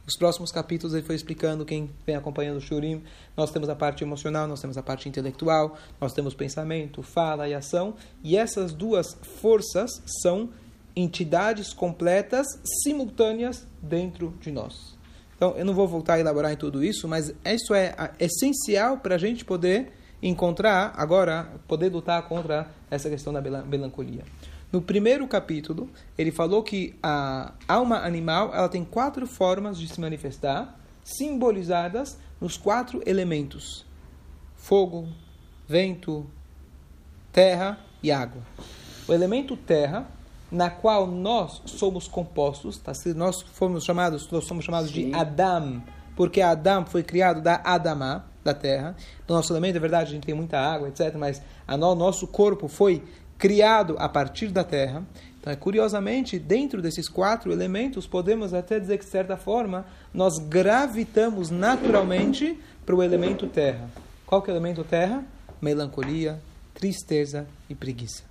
Nos 0.07 0.17
próximos 0.17 0.51
capítulos 0.51 0.95
ele 0.95 1.05
foi 1.05 1.15
explicando, 1.15 1.65
quem 1.65 1.91
vem 2.07 2.17
acompanhando 2.17 2.57
o 2.57 2.61
Shurim, 2.61 3.03
nós 3.37 3.51
temos 3.51 3.69
a 3.69 3.77
parte 3.77 4.03
emocional, 4.03 4.49
nós 4.49 4.61
temos 4.61 4.77
a 4.77 4.83
parte 4.83 5.09
intelectual, 5.09 5.77
nós 6.01 6.13
temos 6.13 6.35
pensamento, 6.35 7.03
fala 7.03 7.49
e 7.49 7.55
ação, 7.55 7.95
e 8.25 8.37
essas 8.37 8.73
duas 8.73 9.17
forças 9.41 10.03
são 10.23 10.49
entidades 10.97 11.73
completas, 11.73 12.47
simultâneas 12.83 13.67
dentro 13.81 14.35
de 14.41 14.51
nós. 14.51 14.99
Então, 15.41 15.57
eu 15.57 15.65
não 15.65 15.73
vou 15.73 15.89
voltar 15.89 16.17
a 16.17 16.21
elaborar 16.21 16.53
em 16.53 16.57
tudo 16.57 16.85
isso, 16.85 17.09
mas 17.09 17.33
isso 17.47 17.73
é 17.73 17.95
essencial 18.19 18.99
para 18.99 19.15
a 19.15 19.19
gente 19.19 19.43
poder 19.43 19.91
encontrar, 20.23 20.93
agora, 20.95 21.51
poder 21.67 21.91
lutar 21.91 22.29
contra 22.29 22.71
essa 22.91 23.09
questão 23.09 23.33
da 23.33 23.41
melancolia. 23.41 24.23
No 24.71 24.83
primeiro 24.83 25.27
capítulo, 25.27 25.89
ele 26.19 26.31
falou 26.31 26.63
que 26.63 26.95
a 27.03 27.55
alma 27.67 28.01
animal 28.01 28.55
ela 28.55 28.69
tem 28.69 28.85
quatro 28.85 29.27
formas 29.27 29.79
de 29.79 29.89
se 29.89 29.99
manifestar, 29.99 30.79
simbolizadas 31.03 32.19
nos 32.39 32.59
quatro 32.59 33.03
elementos: 33.07 33.87
fogo, 34.57 35.09
vento, 35.67 36.27
terra 37.33 37.81
e 38.03 38.13
água. 38.13 38.43
O 39.09 39.15
elemento 39.15 39.57
terra, 39.57 40.07
na 40.51 40.69
qual 40.69 41.07
nós 41.07 41.63
somos 41.65 42.09
compostos, 42.09 42.79
tá? 42.79 42.93
se 42.93 43.15
nós 43.15 43.41
formos 43.41 43.85
chamados, 43.85 44.31
nós 44.31 44.45
somos 44.45 44.65
chamados 44.65 44.91
Sim. 44.91 45.11
de 45.11 45.15
Adam, 45.15 45.83
porque 46.17 46.41
Adam 46.41 46.85
foi 46.85 47.03
criado 47.03 47.41
da 47.41 47.61
Adama, 47.65 48.27
da 48.43 48.55
terra. 48.55 48.97
No 49.29 49.35
nosso 49.37 49.53
elemento, 49.53 49.77
é 49.77 49.81
verdade, 49.81 50.11
a 50.11 50.15
gente 50.15 50.27
tem 50.27 50.35
muita 50.35 50.59
água, 50.59 50.89
etc., 50.89 51.15
mas 51.17 51.41
o 51.69 51.77
no, 51.77 51.95
nosso 51.95 52.27
corpo 52.27 52.69
foi 52.69 53.03
criado 53.39 53.97
a 53.99 54.09
partir 54.09 54.49
da 54.49 54.65
terra. 54.65 55.03
Então, 55.41 55.55
curiosamente, 55.57 56.39
dentro 56.39 56.83
desses 56.83 57.09
quatro 57.09 57.51
elementos, 57.51 58.07
podemos 58.07 58.53
até 58.53 58.79
dizer 58.79 58.99
que, 58.99 59.05
de 59.05 59.11
certa 59.11 59.37
forma, 59.37 59.87
nós 60.13 60.39
gravitamos 60.39 61.51
naturalmente 61.51 62.59
para 62.85 62.95
o 62.95 63.03
elemento 63.03 63.47
terra. 63.47 63.89
Qual 64.27 64.43
que 64.43 64.51
é 64.51 64.53
o 64.53 64.57
elemento 64.57 64.85
terra? 64.85 65.25
Melancolia, 65.61 66.41
tristeza 66.75 67.47
e 67.69 67.75
preguiça. 67.75 68.30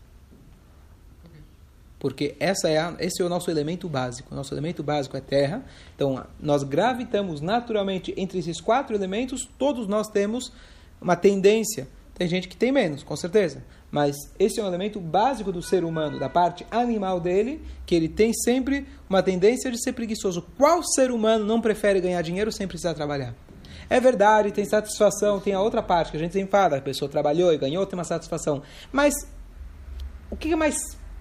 Porque 1.99 2.35
essa 2.39 2.69
é 2.69 2.77
a, 2.77 2.95
esse 2.99 3.21
é 3.21 3.25
o 3.25 3.29
nosso 3.29 3.51
elemento 3.51 3.89
básico. 3.89 4.33
O 4.33 4.35
nosso 4.35 4.53
elemento 4.53 4.81
básico 4.81 5.17
é 5.17 5.21
terra. 5.21 5.63
Então, 5.95 6.25
nós 6.39 6.63
gravitamos 6.63 7.41
naturalmente 7.41 8.13
entre 8.15 8.39
esses 8.39 8.61
quatro 8.61 8.95
elementos. 8.95 9.47
Todos 9.57 9.87
nós 9.87 10.07
temos 10.07 10.53
uma 11.01 11.17
tendência. 11.17 11.87
Tem 12.15 12.27
gente 12.27 12.47
que 12.47 12.55
tem 12.55 12.71
menos, 12.71 13.03
com 13.03 13.15
certeza. 13.15 13.63
Mas 13.91 14.15
esse 14.37 14.59
é 14.59 14.63
um 14.63 14.67
elemento 14.67 14.99
básico 14.99 15.51
do 15.51 15.61
ser 15.61 15.83
humano, 15.83 16.19
da 16.19 16.29
parte 16.29 16.65
animal 16.69 17.19
dele, 17.19 17.61
que 17.85 17.95
ele 17.95 18.07
tem 18.07 18.33
sempre 18.33 18.87
uma 19.09 19.23
tendência 19.23 19.71
de 19.71 19.81
ser 19.81 19.93
preguiçoso. 19.93 20.45
Qual 20.57 20.83
ser 20.83 21.11
humano 21.11 21.45
não 21.45 21.59
prefere 21.59 21.99
ganhar 21.99 22.21
dinheiro 22.21 22.51
sem 22.51 22.67
precisar 22.67 22.93
trabalhar? 22.93 23.33
É 23.89 23.99
verdade, 23.99 24.51
tem 24.51 24.65
satisfação, 24.65 25.39
tem 25.39 25.53
a 25.53 25.61
outra 25.61 25.81
parte 25.81 26.11
que 26.11 26.17
a 26.17 26.19
gente 26.19 26.33
sempre 26.33 26.51
fala, 26.51 26.77
a 26.77 26.81
pessoa 26.81 27.09
trabalhou 27.09 27.51
e 27.51 27.57
ganhou, 27.57 27.85
tem 27.85 27.97
uma 27.97 28.03
satisfação. 28.03 28.61
Mas 28.91 29.15
o 30.29 30.35
que 30.35 30.51
é 30.51 30.55
mais 30.55 30.75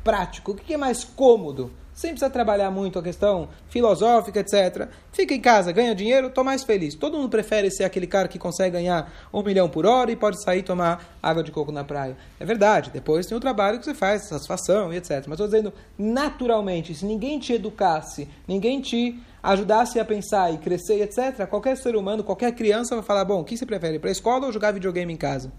prático, 0.08 0.52
o 0.52 0.54
que 0.54 0.72
é 0.72 0.76
mais 0.78 1.04
cômodo? 1.04 1.70
sem 1.92 2.10
precisar 2.10 2.30
trabalhar 2.30 2.70
muito 2.70 2.96
a 2.96 3.02
questão 3.02 3.48
filosófica, 3.68 4.38
etc. 4.38 4.88
Fica 5.10 5.34
em 5.34 5.40
casa, 5.40 5.72
ganha 5.72 5.96
dinheiro, 5.96 6.28
estou 6.28 6.44
mais 6.44 6.62
feliz. 6.62 6.94
Todo 6.94 7.16
mundo 7.18 7.28
prefere 7.28 7.72
ser 7.72 7.82
aquele 7.82 8.06
cara 8.06 8.28
que 8.28 8.38
consegue 8.38 8.70
ganhar 8.70 9.12
um 9.34 9.42
milhão 9.42 9.68
por 9.68 9.84
hora 9.84 10.08
e 10.12 10.14
pode 10.14 10.40
sair 10.40 10.62
tomar 10.62 11.18
água 11.20 11.42
de 11.42 11.50
coco 11.50 11.72
na 11.72 11.82
praia. 11.82 12.16
É 12.38 12.44
verdade. 12.46 12.90
Depois 12.92 13.26
tem 13.26 13.36
o 13.36 13.40
trabalho 13.40 13.80
que 13.80 13.84
você 13.84 13.94
faz, 13.94 14.28
satisfação 14.28 14.92
e 14.92 14.96
etc. 14.96 15.24
Mas 15.26 15.40
estou 15.40 15.48
dizendo, 15.48 15.72
naturalmente, 15.98 16.94
se 16.94 17.04
ninguém 17.04 17.36
te 17.40 17.54
educasse, 17.54 18.28
ninguém 18.46 18.80
te 18.80 19.20
ajudasse 19.42 19.98
a 19.98 20.04
pensar 20.04 20.54
e 20.54 20.58
crescer, 20.58 21.02
etc., 21.02 21.48
qualquer 21.48 21.76
ser 21.76 21.96
humano, 21.96 22.22
qualquer 22.22 22.52
criança 22.52 22.94
vai 22.94 23.04
falar, 23.04 23.24
bom, 23.24 23.40
o 23.40 23.44
que 23.44 23.56
você 23.56 23.66
prefere, 23.66 23.98
para 23.98 24.08
a 24.08 24.12
escola 24.12 24.46
ou 24.46 24.52
jogar 24.52 24.70
videogame 24.70 25.12
em 25.12 25.16
casa? 25.16 25.52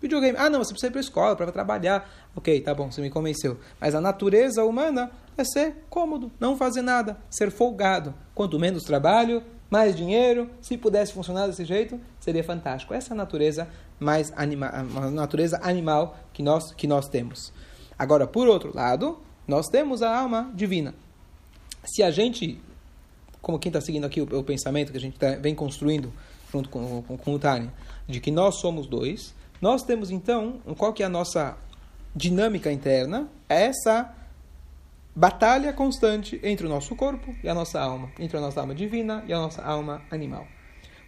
Videogame. 0.00 0.38
Ah, 0.38 0.48
não, 0.48 0.60
você 0.60 0.70
precisa 0.70 0.88
ir 0.88 0.90
para 0.90 1.00
a 1.00 1.02
escola 1.02 1.36
para 1.36 1.50
trabalhar. 1.50 2.08
Ok, 2.36 2.60
tá 2.60 2.72
bom, 2.72 2.90
você 2.90 3.00
me 3.00 3.10
convenceu. 3.10 3.58
Mas 3.80 3.94
a 3.94 4.00
natureza 4.00 4.64
humana 4.64 5.10
é 5.36 5.44
ser 5.44 5.84
cômodo, 5.90 6.30
não 6.38 6.56
fazer 6.56 6.82
nada, 6.82 7.18
ser 7.28 7.50
folgado. 7.50 8.14
Quanto 8.34 8.58
menos 8.58 8.84
trabalho, 8.84 9.42
mais 9.70 9.96
dinheiro. 9.96 10.48
Se 10.60 10.76
pudesse 10.76 11.12
funcionar 11.12 11.46
desse 11.46 11.64
jeito, 11.64 12.00
seria 12.20 12.44
fantástico. 12.44 12.94
Essa 12.94 13.12
é 13.12 13.14
a 13.14 13.16
natureza 13.16 13.68
mais 13.98 14.32
anima 14.36 14.68
a 14.68 15.10
natureza 15.10 15.58
animal 15.62 16.16
que 16.32 16.42
nós 16.42 16.72
que 16.72 16.86
nós 16.86 17.08
temos. 17.08 17.52
Agora, 17.98 18.26
por 18.26 18.46
outro 18.46 18.74
lado, 18.74 19.18
nós 19.46 19.66
temos 19.66 20.02
a 20.02 20.16
alma 20.16 20.50
divina. 20.54 20.94
Se 21.84 22.02
a 22.02 22.10
gente, 22.10 22.60
como 23.42 23.58
quem 23.58 23.70
está 23.70 23.80
seguindo 23.80 24.04
aqui 24.04 24.20
o, 24.20 24.38
o, 24.38 24.44
pensamento 24.44 24.92
que 24.92 24.98
a 24.98 25.00
gente 25.00 25.18
tá, 25.18 25.36
vem 25.36 25.54
construindo 25.54 26.12
junto 26.52 26.68
com, 26.68 27.02
com, 27.02 27.16
com 27.16 27.34
o 27.34 27.38
Tânia, 27.38 27.72
de 28.06 28.20
que 28.20 28.30
nós 28.30 28.60
somos 28.60 28.86
dois, 28.86 29.34
nós 29.60 29.82
temos 29.82 30.10
então, 30.10 30.60
qual 30.76 30.92
que 30.92 31.02
é 31.02 31.06
a 31.06 31.08
nossa 31.08 31.56
dinâmica 32.14 32.70
interna? 32.70 33.28
É 33.48 33.64
essa 33.64 34.14
batalha 35.14 35.72
constante 35.72 36.38
entre 36.44 36.66
o 36.66 36.68
nosso 36.68 36.94
corpo 36.94 37.34
e 37.42 37.48
a 37.48 37.54
nossa 37.54 37.80
alma, 37.80 38.10
entre 38.18 38.36
a 38.36 38.40
nossa 38.40 38.60
alma 38.60 38.74
divina 38.74 39.24
e 39.26 39.32
a 39.32 39.38
nossa 39.38 39.62
alma 39.62 40.02
animal. 40.10 40.46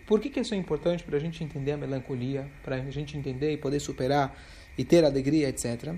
Por 0.04 0.18
que, 0.18 0.28
que 0.28 0.40
isso 0.40 0.52
é 0.52 0.56
importante 0.56 1.04
para 1.04 1.16
a 1.16 1.20
gente 1.20 1.44
entender 1.44 1.70
a 1.70 1.76
melancolia, 1.76 2.50
para 2.64 2.74
a 2.74 2.90
gente 2.90 3.16
entender 3.16 3.52
e 3.52 3.56
poder 3.56 3.78
superar 3.78 4.36
e 4.76 4.84
ter 4.84 5.04
alegria, 5.04 5.48
etc. 5.48 5.94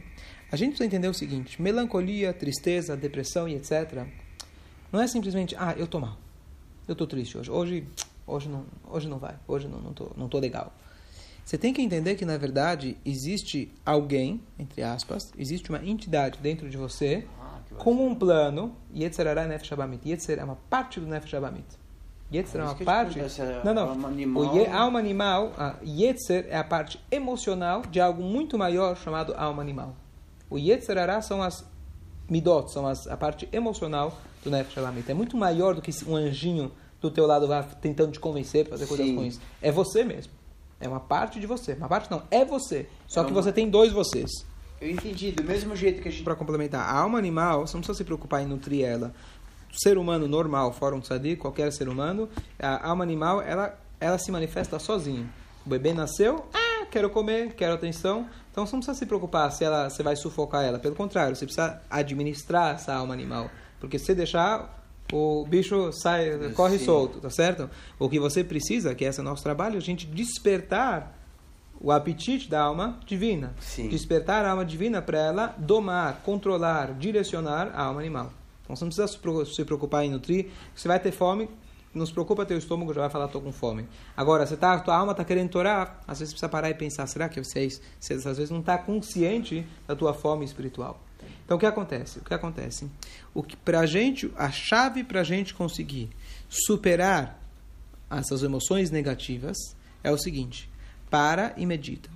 A 0.51 0.57
gente 0.57 0.71
precisa 0.71 0.85
entender 0.85 1.09
o 1.09 1.15
seguinte: 1.15 1.61
melancolia, 1.63 2.35
tristeza, 2.35 2.95
depressão 2.95 3.49
e 3.49 3.55
etc. 3.55 4.07
Não 4.93 5.01
é 5.01 5.07
simplesmente, 5.07 5.57
ah, 5.59 5.75
eu 5.79 5.87
tô 5.87 5.99
mal, 5.99 6.19
eu 6.87 6.95
tô 6.95 7.07
triste 7.07 7.39
hoje, 7.39 7.51
hoje, 7.51 7.87
hoje 8.27 8.49
não, 8.51 8.67
hoje 8.91 9.09
não 9.09 9.19
vai, 9.19 9.37
hoje 9.49 9.67
não, 9.67 9.81
não 9.81 9.95
tô, 9.95 10.11
não 10.15 10.29
tô 10.29 10.39
legal. 10.39 10.75
Você 11.45 11.59
tem 11.59 11.73
que 11.73 11.83
entender 11.83 12.15
que, 12.15 12.25
na 12.25 12.37
verdade, 12.37 12.97
existe 13.05 13.73
alguém, 13.85 14.41
entre 14.59 14.83
aspas, 14.83 15.33
existe 15.37 15.71
uma 15.71 15.85
entidade 15.85 16.39
dentro 16.41 16.71
de 16.71 16.77
você 16.77 17.27
ah, 17.41 17.59
com 17.79 17.93
um 17.93 18.15
plano. 18.15 18.77
Yetzer 18.95 19.27
Ara 19.27 19.47
Nefesh 19.47 19.73
Abamit. 19.73 20.09
Yetzer 20.09 20.39
é 20.39 20.45
uma 20.45 20.57
parte 20.71 21.01
do 21.01 21.07
Nefesh 21.07 21.35
Abamit. 21.35 21.67
Yetzer 22.33 22.61
é 22.61 22.65
uma 22.65 22.75
parte. 22.77 23.19
Não, 23.65 23.75
não. 23.75 23.91
Alma 23.91 24.09
animal. 24.09 24.43
O 24.43 24.57
ye, 24.57 24.67
alma 24.67 24.99
animal, 24.99 25.53
a 25.59 25.75
Yetzer 25.85 26.47
é 26.49 26.57
a 26.57 26.65
parte 26.65 26.99
emocional 27.11 27.83
de 27.83 28.01
algo 28.01 28.23
muito 28.23 28.57
maior 28.57 28.97
chamado 28.97 29.35
alma 29.37 29.61
animal. 29.61 29.97
O 30.49 30.59
Yetzer 30.59 30.97
Ara 30.97 31.21
são 31.21 31.43
as 31.43 31.65
midot, 32.31 32.71
são 32.71 32.87
as, 32.87 33.07
a 33.07 33.17
parte 33.17 33.49
emocional 33.53 34.17
do 34.45 34.51
Nefesh 34.51 34.79
Abamit. 34.79 35.11
É 35.11 35.15
muito 35.15 35.37
maior 35.37 35.75
do 35.75 35.83
que 35.83 35.91
um 36.07 36.15
anjinho 36.15 36.71
do 37.01 37.11
teu 37.11 37.27
lado 37.27 37.49
vai 37.49 37.67
tentando 37.81 38.13
te 38.13 38.21
convencer 38.21 38.65
para 38.65 38.79
fazer 38.79 38.87
Sim. 38.87 38.97
coisas 38.97 39.15
ruins. 39.15 39.41
É 39.61 39.73
você 39.73 40.05
mesmo. 40.05 40.33
É 40.83 40.89
uma 40.89 41.01
parte 41.01 41.39
de 41.39 41.47
você. 41.47 41.75
Uma 41.75 41.89
parte 41.89 42.11
não, 42.11 42.25
é 42.29 42.45
você. 42.45 42.89
Só 43.07 43.23
é 43.23 43.25
que 43.25 43.33
você 43.33 43.53
tem 43.53 43.71
dois 43.71 43.93
vocês. 43.93 44.31
Eu 44.81 44.91
entendi, 44.91 45.31
do 45.31 45.45
mesmo 45.45 45.77
jeito 45.77 46.03
que 46.03 46.09
a 46.09 46.11
gente. 46.11 46.25
Para 46.25 46.35
complementar, 46.35 46.81
a 46.81 46.99
alma 46.99 47.17
animal, 47.17 47.65
você 47.65 47.75
não 47.75 47.81
precisa 47.81 47.99
se 47.99 48.05
preocupar 48.05 48.43
em 48.43 48.47
nutrir 48.47 48.85
ela. 48.85 49.15
O 49.73 49.81
ser 49.81 49.97
humano 49.97 50.27
normal, 50.27 50.73
fora 50.73 50.97
um 50.97 51.01
tzadik, 51.01 51.37
qualquer 51.37 51.73
ser 51.73 51.89
humano, 51.89 52.29
a 52.61 52.89
alma 52.89 53.05
animal, 53.05 53.41
ela, 53.41 53.79
ela 54.01 54.19
se 54.19 54.33
manifesta 54.33 54.79
sozinha. 54.81 55.25
O 55.65 55.71
bebê 55.71 55.95
nasceu, 55.95 56.45
ah, 56.53 56.85
quero 56.91 57.09
comer, 57.09 57.55
quero 57.55 57.75
atenção. 57.75 58.29
Então 58.51 58.67
você 58.67 58.73
não 58.73 58.81
precisa 58.81 58.99
se 58.99 59.07
preocupar 59.07 59.53
se 59.53 59.65
ela, 59.65 59.89
você 59.89 60.03
vai 60.03 60.17
sufocar 60.17 60.65
ela. 60.65 60.81
Pelo 60.81 60.97
contrário, 60.97 61.37
você 61.37 61.47
precisa 61.47 61.81
administrar 61.89 62.75
essa 62.75 62.93
alma 62.93 63.15
animal. 63.15 63.49
Porque 63.81 64.01
se 64.01 64.15
deixar, 64.15 64.82
o 65.13 65.45
bicho 65.47 65.93
sai, 65.93 66.53
corre 66.55 66.79
Sim. 66.79 66.85
solto, 66.85 67.21
tá 67.21 67.31
certo? 67.31 67.69
O 67.99 68.09
que 68.09 68.19
você 68.19 68.43
precisa, 68.43 68.95
que 68.95 69.05
esse 69.05 69.19
é 69.19 69.23
o 69.23 69.25
nosso 69.25 69.43
trabalho, 69.43 69.75
é 69.75 69.79
a 69.79 69.81
gente 69.81 70.07
despertar 70.07 71.19
o 71.81 71.91
apetite 71.91 72.49
da 72.49 72.63
alma 72.63 73.01
divina. 73.05 73.55
Sim. 73.61 73.89
Despertar 73.89 74.45
a 74.45 74.51
alma 74.53 74.65
divina 74.65 75.03
para 75.03 75.19
ela 75.19 75.55
domar, 75.59 76.23
controlar, 76.25 76.95
direcionar 76.95 77.73
a 77.75 77.83
alma 77.83 78.01
animal. 78.01 78.33
Então 78.63 78.77
você 78.77 78.85
não 78.85 78.91
precisa 78.91 79.45
se 79.53 79.65
preocupar 79.65 80.05
em 80.05 80.11
nutrir. 80.11 80.47
Você 80.75 80.87
vai 80.87 81.01
ter 81.01 81.11
fome, 81.11 81.49
não 81.93 82.07
se 82.07 82.13
preocupa, 82.13 82.47
teu 82.47 82.57
estômago 82.57 82.95
já 82.95 83.03
vai 83.03 83.11
falar, 83.11 83.27
estou 83.27 83.43
com 83.43 83.53
fome. 83.53 83.87
Agora, 84.17 84.47
você 84.47 84.57
tá, 84.57 84.79
tua 84.79 84.97
alma 84.97 85.13
está 85.13 85.25
querendo 85.25 85.51
torar, 85.51 86.01
às 86.07 86.21
vezes 86.21 86.33
precisa 86.33 86.49
parar 86.49 86.71
e 86.71 86.75
pensar, 86.75 87.07
será 87.07 87.29
que 87.29 87.43
você, 87.43 87.69
você 88.01 88.15
às 88.15 88.25
vezes 88.25 88.51
não 88.51 88.61
está 88.61 88.79
consciente 88.79 89.67
da 89.87 89.95
tua 89.95 90.15
fome 90.15 90.45
espiritual? 90.45 91.01
Então 91.53 91.59
o 91.59 91.61
que 91.61 91.67
acontece? 91.67 92.19
O 92.19 92.25
que 92.25 92.33
acontece? 92.33 92.91
O 93.35 93.43
que 93.43 93.59
para 93.59 93.81
a 93.81 93.87
gente, 93.87 94.33
a 94.37 94.51
chave 94.51 95.05
para 95.05 95.21
a 95.21 95.25
gente 95.25 95.53
conseguir 95.53 96.09
superar 96.49 97.47
essas 98.11 98.43
emoções 98.43 98.91
negativas 98.91 99.59
é 100.03 100.11
o 100.11 100.17
seguinte: 100.17 100.71
para 101.11 101.53
e 101.59 101.67
medita. 101.67 102.09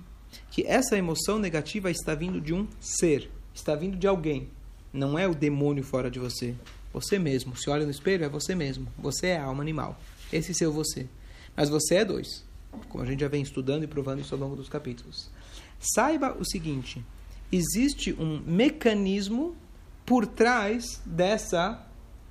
Que 0.49 0.65
essa 0.65 0.97
emoção 0.97 1.37
negativa 1.37 1.91
está 1.91 2.15
vindo 2.15 2.41
de 2.41 2.51
um 2.51 2.67
ser, 2.79 3.29
está 3.53 3.75
vindo 3.75 3.95
de 3.95 4.07
alguém. 4.07 4.49
Não 4.91 5.19
é 5.19 5.27
o 5.27 5.35
demônio 5.35 5.83
fora 5.83 6.09
de 6.09 6.17
você. 6.17 6.55
Você 6.91 7.19
mesmo. 7.19 7.55
Se 7.55 7.69
olha 7.69 7.85
no 7.85 7.91
espelho, 7.91 8.25
é 8.25 8.29
você 8.29 8.55
mesmo. 8.55 8.87
Você 8.97 9.27
é 9.27 9.37
a 9.37 9.43
alma 9.43 9.61
animal. 9.61 9.99
Esse 10.33 10.51
seu 10.51 10.73
você. 10.73 11.05
Mas 11.55 11.69
você 11.69 11.97
é 11.97 12.05
dois. 12.05 12.43
Como 12.89 13.03
a 13.03 13.07
gente 13.07 13.19
já 13.19 13.27
vem 13.27 13.43
estudando 13.43 13.83
e 13.83 13.87
provando 13.87 14.19
isso 14.19 14.33
ao 14.33 14.41
longo 14.41 14.55
dos 14.55 14.67
capítulos. 14.67 15.29
Saiba 15.79 16.35
o 16.39 16.43
seguinte: 16.43 17.05
existe 17.51 18.13
um 18.13 18.41
mecanismo 18.45 19.55
por 20.05 20.25
trás 20.25 21.01
dessa, 21.05 21.85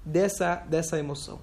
dessa, 0.05 0.57
dessa 0.69 0.99
emoção. 0.99 1.39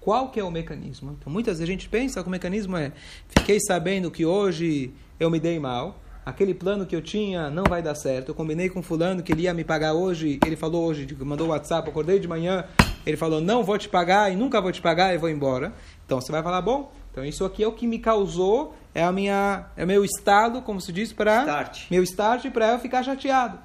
Qual 0.00 0.30
que 0.30 0.40
é 0.40 0.44
o 0.44 0.50
mecanismo? 0.50 1.16
Então, 1.18 1.32
muitas 1.32 1.58
vezes 1.58 1.68
a 1.68 1.72
gente 1.72 1.88
pensa 1.88 2.22
que 2.22 2.28
o 2.28 2.30
mecanismo 2.30 2.76
é 2.76 2.92
fiquei 3.28 3.60
sabendo 3.60 4.10
que 4.10 4.26
hoje 4.26 4.92
eu 5.18 5.30
me 5.30 5.38
dei 5.38 5.60
mal, 5.60 6.00
aquele 6.26 6.54
plano 6.54 6.84
que 6.84 6.94
eu 6.94 7.00
tinha 7.00 7.50
não 7.50 7.64
vai 7.64 7.80
dar 7.80 7.94
certo, 7.94 8.30
eu 8.30 8.34
combinei 8.34 8.68
com 8.68 8.82
fulano 8.82 9.22
que 9.22 9.32
ele 9.32 9.42
ia 9.42 9.54
me 9.54 9.62
pagar 9.62 9.92
hoje, 9.92 10.40
ele 10.44 10.56
falou 10.56 10.86
hoje, 10.86 11.06
mandou 11.20 11.46
o 11.46 11.50
WhatsApp, 11.50 11.88
acordei 11.88 12.18
de 12.18 12.26
manhã, 12.26 12.64
ele 13.06 13.16
falou, 13.16 13.40
não 13.40 13.62
vou 13.62 13.78
te 13.78 13.88
pagar 13.88 14.32
e 14.32 14.36
nunca 14.36 14.60
vou 14.60 14.72
te 14.72 14.80
pagar 14.80 15.14
e 15.14 15.18
vou 15.18 15.28
embora. 15.28 15.72
Então, 16.04 16.20
você 16.20 16.32
vai 16.32 16.42
falar, 16.42 16.62
bom, 16.62 16.92
então 17.12 17.24
isso 17.24 17.44
aqui 17.44 17.62
é 17.62 17.68
o 17.68 17.72
que 17.72 17.86
me 17.86 17.98
causou 17.98 18.74
é 18.94 19.04
a 19.04 19.12
minha 19.12 19.66
é 19.76 19.86
meu 19.86 20.04
estado, 20.04 20.62
como 20.62 20.80
se 20.80 20.92
diz, 20.92 21.12
para 21.12 21.40
start. 21.40 21.90
meu 21.90 22.02
start 22.02 22.50
para 22.50 22.72
eu 22.72 22.78
ficar 22.78 23.02
chateado. 23.02 23.58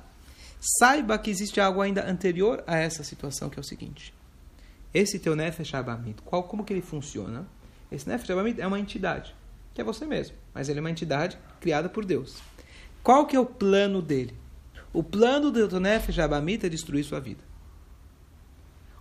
Saiba 0.79 1.17
que 1.17 1.29
existe 1.29 1.59
algo 1.59 1.81
ainda 1.81 2.09
anterior 2.09 2.63
a 2.67 2.77
essa 2.77 3.03
situação 3.03 3.49
que 3.49 3.57
é 3.57 3.61
o 3.61 3.63
seguinte: 3.63 4.13
esse 4.93 5.17
teu 5.17 5.35
nefesh 5.35 5.73
abamid, 5.73 6.21
qual 6.23 6.43
como 6.43 6.63
que 6.63 6.73
ele 6.73 6.81
funciona? 6.81 7.45
Esse 7.89 8.07
nefesh 8.07 8.29
abamid 8.31 8.59
é 8.59 8.67
uma 8.67 8.79
entidade, 8.79 9.33
que 9.73 9.79
é 9.79 9.83
você 9.83 10.05
mesmo, 10.05 10.35
mas 10.53 10.67
ele 10.67 10.79
é 10.79 10.81
uma 10.81 10.91
entidade 10.91 11.37
criada 11.61 11.87
por 11.87 12.03
Deus. 12.03 12.37
Qual 13.01 13.25
que 13.25 13.35
é 13.35 13.39
o 13.39 13.45
plano 13.45 14.01
dele? 14.01 14.35
O 14.91 15.01
plano 15.03 15.51
do 15.51 15.67
teu 15.67 15.79
nefesh 15.79 16.19
abamid 16.19 16.65
é 16.65 16.69
destruir 16.69 17.03
sua 17.05 17.21
vida. 17.21 17.43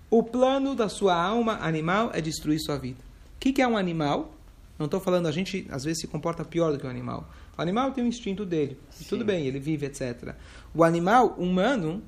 O 0.09 0.23
plano 0.23 0.75
da 0.77 0.89
sua 0.89 1.21
alma 1.21 1.59
animal 1.61 2.11
é 2.13 2.21
destruir 2.21 2.61
sua 2.61 2.79
vida. 2.79 3.01
O 3.37 3.39
que, 3.41 3.53
que 3.53 3.63
é 3.63 3.67
um 3.67 3.77
animal? 3.77 4.36
Não 4.79 4.87
estou 4.87 5.01
falando, 5.01 5.27
a 5.27 5.33
gente 5.33 5.67
às 5.71 5.85
vezes 5.85 6.01
se 6.01 6.07
comporta 6.07 6.45
pior 6.45 6.73
do 6.73 6.79
que 6.79 6.87
o 6.87 6.91
animal. 6.91 7.29
O 7.57 7.63
animal 7.63 7.93
tem 7.93 8.05
o 8.05 8.07
instinto 8.07 8.45
dele. 8.45 8.79
Tudo 9.09 9.25
bem, 9.25 9.47
ele 9.47 9.59
vive, 9.59 9.87
etc. 9.87 10.35
O 10.75 10.85
animal 10.85 11.35
humano, 11.39 12.03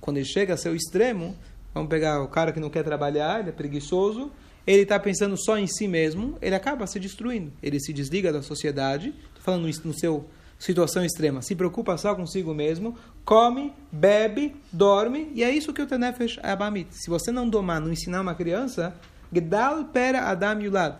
quando 0.00 0.18
ele 0.18 0.26
chega 0.26 0.54
a 0.54 0.56
seu 0.56 0.74
extremo, 0.76 1.36
vamos 1.72 1.88
pegar 1.88 2.22
o 2.22 2.28
cara 2.28 2.52
que 2.52 2.60
não 2.60 2.68
quer 2.68 2.84
trabalhar, 2.84 3.40
ele 3.40 3.48
é 3.48 3.52
preguiçoso, 3.52 4.30
ele 4.66 4.82
está 4.82 4.98
pensando 4.98 5.36
só 5.36 5.58
em 5.58 5.66
si 5.66 5.88
mesmo, 5.88 6.36
ele 6.42 6.54
acaba 6.54 6.86
se 6.86 7.00
destruindo. 7.00 7.52
Ele 7.62 7.80
se 7.80 7.92
desliga 7.92 8.32
da 8.32 8.42
sociedade. 8.42 9.08
Estou 9.08 9.42
falando 9.42 9.68
isso 9.68 9.86
no 9.86 9.98
seu 9.98 10.28
situação 10.58 11.04
extrema. 11.04 11.42
Se 11.42 11.56
preocupa 11.56 11.96
só 11.96 12.14
consigo 12.14 12.54
mesmo, 12.54 12.96
come, 13.24 13.72
bebe, 13.90 14.54
dorme, 14.72 15.32
e 15.34 15.42
é 15.42 15.50
isso 15.50 15.72
que 15.72 15.82
o 15.82 15.86
Tenefesh 15.86 16.38
Abamit. 16.40 16.88
Se 16.92 17.10
você 17.10 17.32
não 17.32 17.48
domar, 17.48 17.80
não 17.80 17.92
ensinar 17.92 18.20
uma 18.20 18.34
criança, 18.34 18.94
Gdal 19.32 19.86
pera 19.86 20.30
Adam 20.30 20.60
Yulad. 20.60 20.96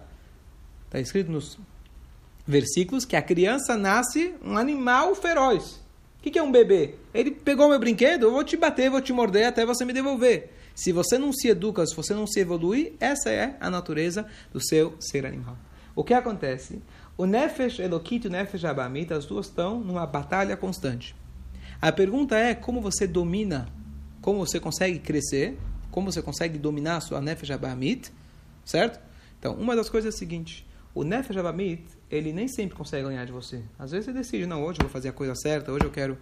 Está 0.93 1.01
escrito 1.01 1.33
nos 1.33 1.59
versículos 2.47 3.07
que 3.07 3.17
a 3.17 3.23
criança 3.23 3.79
nasce 3.79 4.35
um 4.45 4.59
animal 4.59 5.15
feroz. 5.15 5.77
O 6.19 6.23
que, 6.23 6.31
que 6.31 6.39
é 6.39 6.43
um 6.43 6.53
bebê? 6.53 6.97
Ele 7.15 7.31
pegou 7.31 7.67
meu 7.71 7.79
brinquedo, 7.79 8.25
eu 8.25 8.31
vou 8.31 8.45
te 8.45 8.59
bater, 8.59 8.91
vou 8.91 9.01
te 9.01 9.11
morder 9.11 9.47
até 9.47 9.65
você 9.65 9.87
me 9.87 9.95
devolver. 9.95 10.53
Se 10.75 10.93
você 10.93 11.17
não 11.17 11.33
se 11.33 11.49
educa, 11.49 11.87
se 11.87 11.97
você 11.97 12.13
não 12.13 12.27
se 12.27 12.41
evolui, 12.41 12.95
essa 13.01 13.31
é 13.31 13.57
a 13.59 13.71
natureza 13.71 14.27
do 14.53 14.63
seu 14.63 14.95
ser 15.01 15.25
animal. 15.25 15.57
O 15.97 16.05
que 16.05 16.13
acontece? 16.13 16.83
O 17.17 17.25
Nefesh 17.25 17.79
Elokit 17.79 18.27
e 18.27 18.29
o 18.29 18.31
Nefesh 18.31 18.67
Abamit, 18.67 19.15
as 19.15 19.25
duas 19.25 19.47
estão 19.47 19.81
numa 19.81 20.05
batalha 20.05 20.59
constante. 20.59 21.17
A 21.81 21.91
pergunta 21.91 22.37
é 22.37 22.55
como 22.55 22.83
você 22.83 23.07
domina, 23.07 23.67
como 24.21 24.45
você 24.47 24.61
consegue 24.61 24.99
crescer, 24.99 25.59
como 25.91 26.13
você 26.13 26.21
consegue 26.21 26.59
dominar 26.59 26.99
a 26.99 27.01
sua 27.01 27.19
Nefesh 27.19 27.51
Abamit, 27.51 28.13
certo? 28.63 29.01
Então, 29.39 29.55
uma 29.55 29.75
das 29.75 29.89
coisas 29.89 30.13
é 30.13 30.15
a 30.15 30.19
seguinte, 30.19 30.67
o 30.95 31.05
Nefesh 31.05 31.37
Abamit, 31.37 31.85
ele 32.11 32.33
nem 32.33 32.49
sempre 32.49 32.77
consegue 32.77 33.05
ganhar 33.09 33.25
de 33.25 33.33
você. 33.33 33.63
Às 33.79 33.91
vezes 33.91 34.07
você 34.07 34.13
decide, 34.13 34.47
não, 34.47 34.63
hoje 34.63 34.79
eu 34.81 34.85
vou 34.85 34.93
fazer 34.93 35.09
a 35.09 35.13
coisa 35.13 35.35
certa, 35.35 35.73
hoje 35.73 35.85
eu 35.85 35.91
quero... 35.91 36.19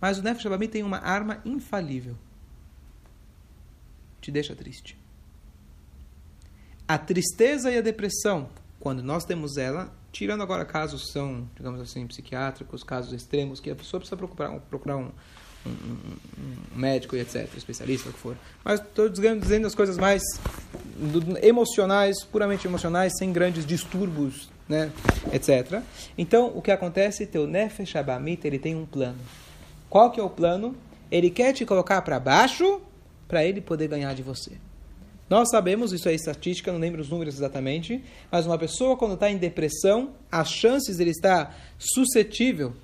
Mas 0.00 0.18
o 0.18 0.22
Nefesh 0.22 0.46
Abamit 0.46 0.72
tem 0.72 0.82
uma 0.82 0.98
arma 0.98 1.40
infalível. 1.44 2.16
Te 4.20 4.30
deixa 4.30 4.54
triste. 4.54 4.98
A 6.86 6.98
tristeza 6.98 7.70
e 7.70 7.78
a 7.78 7.80
depressão, 7.80 8.48
quando 8.78 9.02
nós 9.02 9.24
temos 9.24 9.56
ela, 9.56 9.94
tirando 10.12 10.42
agora 10.42 10.64
casos 10.64 11.10
são, 11.10 11.48
digamos 11.56 11.80
assim, 11.80 12.06
psiquiátricos, 12.06 12.82
casos 12.82 13.12
extremos, 13.12 13.60
que 13.60 13.70
a 13.70 13.74
pessoa 13.74 14.00
precisa 14.00 14.16
procurar, 14.16 14.60
procurar 14.60 14.96
um, 14.96 15.10
um, 15.66 15.70
um, 15.70 16.78
médico 16.78 17.16
e 17.16 17.20
etc., 17.20 17.48
especialista, 17.56 18.10
o 18.10 18.12
que 18.12 18.18
for. 18.18 18.36
Mas 18.64 18.80
estou 18.80 19.08
dizendo, 19.08 19.66
as 19.66 19.74
coisas 19.74 19.96
mais 19.96 20.22
emocionais, 21.42 22.24
puramente 22.24 22.66
emocionais, 22.66 23.12
sem 23.18 23.32
grandes 23.32 23.64
distúrbios, 23.64 24.48
né, 24.68 24.90
etc. 25.32 25.80
Então, 26.16 26.52
o 26.54 26.62
que 26.62 26.70
acontece? 26.70 27.26
Teu 27.26 27.46
Nefesh 27.46 27.96
Abamit, 27.96 28.46
ele 28.46 28.58
tem 28.58 28.74
um 28.74 28.86
plano. 28.86 29.18
Qual 29.88 30.10
que 30.10 30.18
é 30.18 30.22
o 30.22 30.30
plano? 30.30 30.74
Ele 31.10 31.30
quer 31.30 31.52
te 31.52 31.64
colocar 31.64 32.02
para 32.02 32.18
baixo 32.18 32.80
para 33.28 33.44
ele 33.44 33.60
poder 33.60 33.88
ganhar 33.88 34.14
de 34.14 34.22
você. 34.22 34.52
Nós 35.28 35.48
sabemos, 35.48 35.92
isso 35.92 36.08
é 36.08 36.14
estatística, 36.14 36.70
não 36.70 36.78
lembro 36.78 37.00
os 37.00 37.08
números 37.08 37.34
exatamente, 37.34 38.02
mas 38.30 38.46
uma 38.46 38.58
pessoa 38.58 38.96
quando 38.96 39.14
está 39.14 39.30
em 39.30 39.38
depressão, 39.38 40.10
as 40.30 40.50
chances 40.50 40.98
dele 40.98 41.10
estar 41.10 41.56
suscetível 41.78 42.74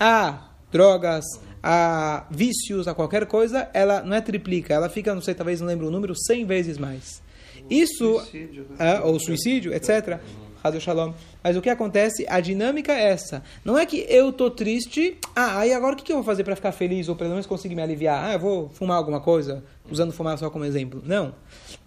a 0.00 0.48
drogas, 0.70 1.24
a 1.62 2.26
vícios, 2.30 2.88
a 2.88 2.94
qualquer 2.94 3.26
coisa, 3.26 3.68
ela 3.72 4.02
não 4.02 4.16
é 4.16 4.20
triplica, 4.20 4.74
ela 4.74 4.88
fica, 4.88 5.14
não 5.14 5.22
sei, 5.22 5.34
talvez 5.34 5.60
não 5.60 5.68
lembro 5.68 5.86
o 5.86 5.90
número, 5.90 6.14
100 6.14 6.44
vezes 6.44 6.78
mais. 6.78 7.22
Isso, 7.70 8.18
suicídio, 8.18 8.66
né? 8.70 8.96
é, 8.96 9.00
ou 9.00 9.20
suicídio, 9.20 9.72
etc. 9.72 10.18
Hazel 10.62 10.80
Shalom. 10.80 11.12
Mas 11.42 11.56
o 11.56 11.60
que 11.60 11.70
acontece, 11.70 12.24
a 12.28 12.40
dinâmica 12.40 12.92
é 12.92 13.10
essa. 13.10 13.42
Não 13.64 13.76
é 13.76 13.84
que 13.84 14.06
eu 14.08 14.32
tô 14.32 14.50
triste, 14.50 15.18
ah, 15.34 15.58
aí 15.58 15.72
agora 15.72 15.94
o 15.94 15.96
que 15.96 16.10
eu 16.10 16.16
vou 16.16 16.24
fazer 16.24 16.44
para 16.44 16.54
ficar 16.54 16.72
feliz 16.72 17.08
ou 17.08 17.16
pelo 17.16 17.30
menos 17.30 17.46
conseguir 17.46 17.74
me 17.74 17.82
aliviar? 17.82 18.24
Ah, 18.24 18.32
eu 18.34 18.38
vou 18.38 18.68
fumar 18.70 18.96
alguma 18.96 19.20
coisa, 19.20 19.64
usando 19.90 20.12
fumar 20.12 20.38
só 20.38 20.50
como 20.50 20.64
exemplo. 20.64 21.02
Não. 21.04 21.34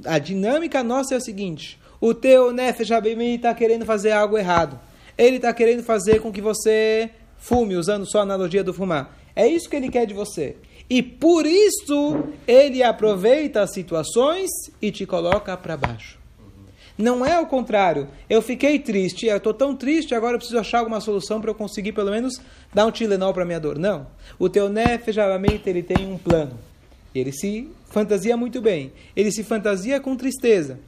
A 0.06 0.20
dinâmica 0.20 0.84
nossa 0.84 1.14
é 1.14 1.18
a 1.18 1.22
seguinte: 1.22 1.80
o 2.02 2.14
teu 2.14 2.52
Nefesh 2.52 2.92
Abimi 2.92 3.36
está 3.36 3.54
querendo 3.54 3.86
fazer 3.86 4.12
algo 4.12 4.38
errado. 4.38 4.80
Ele 5.18 5.38
está 5.38 5.54
querendo 5.54 5.82
fazer 5.84 6.22
com 6.22 6.32
que 6.32 6.42
você 6.42 7.10
fume, 7.38 7.76
usando 7.76 8.06
só 8.06 8.20
a 8.20 8.24
analogia 8.24 8.64
do 8.64 8.74
fumar. 8.74 9.18
É 9.36 9.48
isso 9.48 9.70
que 9.70 9.76
ele 9.76 9.90
quer 9.90 10.06
de 10.06 10.14
você. 10.14 10.56
E 10.90 11.02
por 11.02 11.46
isso 11.46 12.24
ele 12.48 12.84
aproveita 12.84 13.62
as 13.62 13.74
situações 13.74 14.50
e 14.82 14.92
te 14.92 15.06
coloca 15.06 15.56
para 15.58 15.76
baixo. 15.76 16.20
Não 16.98 17.26
é 17.26 17.38
o 17.40 17.46
contrário. 17.46 18.08
Eu 18.30 18.42
fiquei 18.42 18.80
triste, 18.80 19.26
eu 19.26 19.36
estou 19.36 19.54
tão 19.54 19.76
triste, 19.76 20.16
agora 20.16 20.36
eu 20.36 20.38
preciso 20.38 20.60
achar 20.60 20.80
alguma 20.80 21.02
solução 21.02 21.42
para 21.42 21.50
eu 21.50 21.56
conseguir 21.56 21.92
pelo 21.92 22.12
menos 22.12 22.40
dar 22.74 22.86
um 22.86 22.92
Tilenol 22.92 23.34
para 23.34 23.44
minha 23.44 23.60
dor. 23.60 23.78
Não. 23.78 24.08
O 24.40 24.48
teu 24.48 24.70
Nefesh 24.70 25.18
ele 25.66 25.84
tem 25.84 26.08
um 26.08 26.18
plano. 26.18 26.58
Ele 27.14 27.34
se 27.34 27.70
fantasia 27.90 28.38
muito 28.38 28.62
bem. 28.62 28.94
Ele 29.16 29.32
se 29.32 29.44
fantasia 29.44 30.00
com 30.00 30.16
tristeza. 30.16 30.80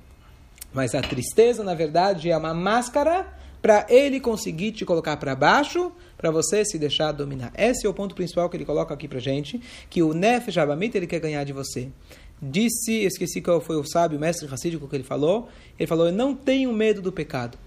Mas 0.73 0.93
a 0.95 1.01
tristeza, 1.01 1.63
na 1.63 1.73
verdade, 1.73 2.29
é 2.29 2.37
uma 2.37 2.53
máscara 2.53 3.27
para 3.61 3.85
ele 3.89 4.19
conseguir 4.19 4.71
te 4.71 4.85
colocar 4.85 5.17
para 5.17 5.35
baixo, 5.35 5.91
para 6.17 6.31
você 6.31 6.65
se 6.65 6.79
deixar 6.79 7.11
dominar. 7.11 7.51
Esse 7.55 7.85
é 7.85 7.89
o 7.89 7.93
ponto 7.93 8.15
principal 8.15 8.49
que 8.49 8.57
ele 8.57 8.65
coloca 8.65 8.93
aqui 8.93 9.07
para 9.07 9.19
gente, 9.19 9.61
que 9.89 10.01
o 10.01 10.13
Nefesh 10.13 10.57
ele 10.93 11.07
quer 11.07 11.19
ganhar 11.19 11.43
de 11.43 11.53
você. 11.53 11.89
Disse, 12.41 12.91
esqueci 13.03 13.41
qual 13.41 13.59
foi 13.59 13.77
o 13.77 13.83
sábio, 13.83 14.17
o 14.17 14.21
mestre 14.21 14.47
racídico 14.47 14.87
que 14.87 14.95
ele 14.95 15.03
falou. 15.03 15.49
Ele 15.77 15.87
falou: 15.87 16.07
Eu 16.07 16.13
não 16.13 16.35
tenho 16.35 16.71
medo 16.71 17.01
do 17.01 17.11
pecado. 17.11 17.57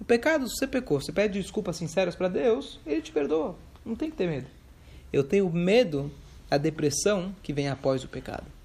O 0.00 0.04
pecado, 0.04 0.48
se 0.48 0.56
você 0.56 0.66
pecou, 0.66 1.00
você 1.00 1.12
pede 1.12 1.40
desculpas 1.40 1.76
sinceras 1.76 2.14
para 2.14 2.28
Deus, 2.28 2.80
ele 2.86 3.00
te 3.00 3.12
perdoa. 3.12 3.56
Não 3.84 3.94
tem 3.94 4.10
que 4.10 4.16
ter 4.16 4.28
medo. 4.28 4.46
Eu 5.12 5.24
tenho 5.24 5.50
medo 5.50 6.10
da 6.50 6.58
depressão 6.58 7.34
que 7.42 7.52
vem 7.52 7.68
após 7.68 8.04
o 8.04 8.08
pecado. 8.08 8.55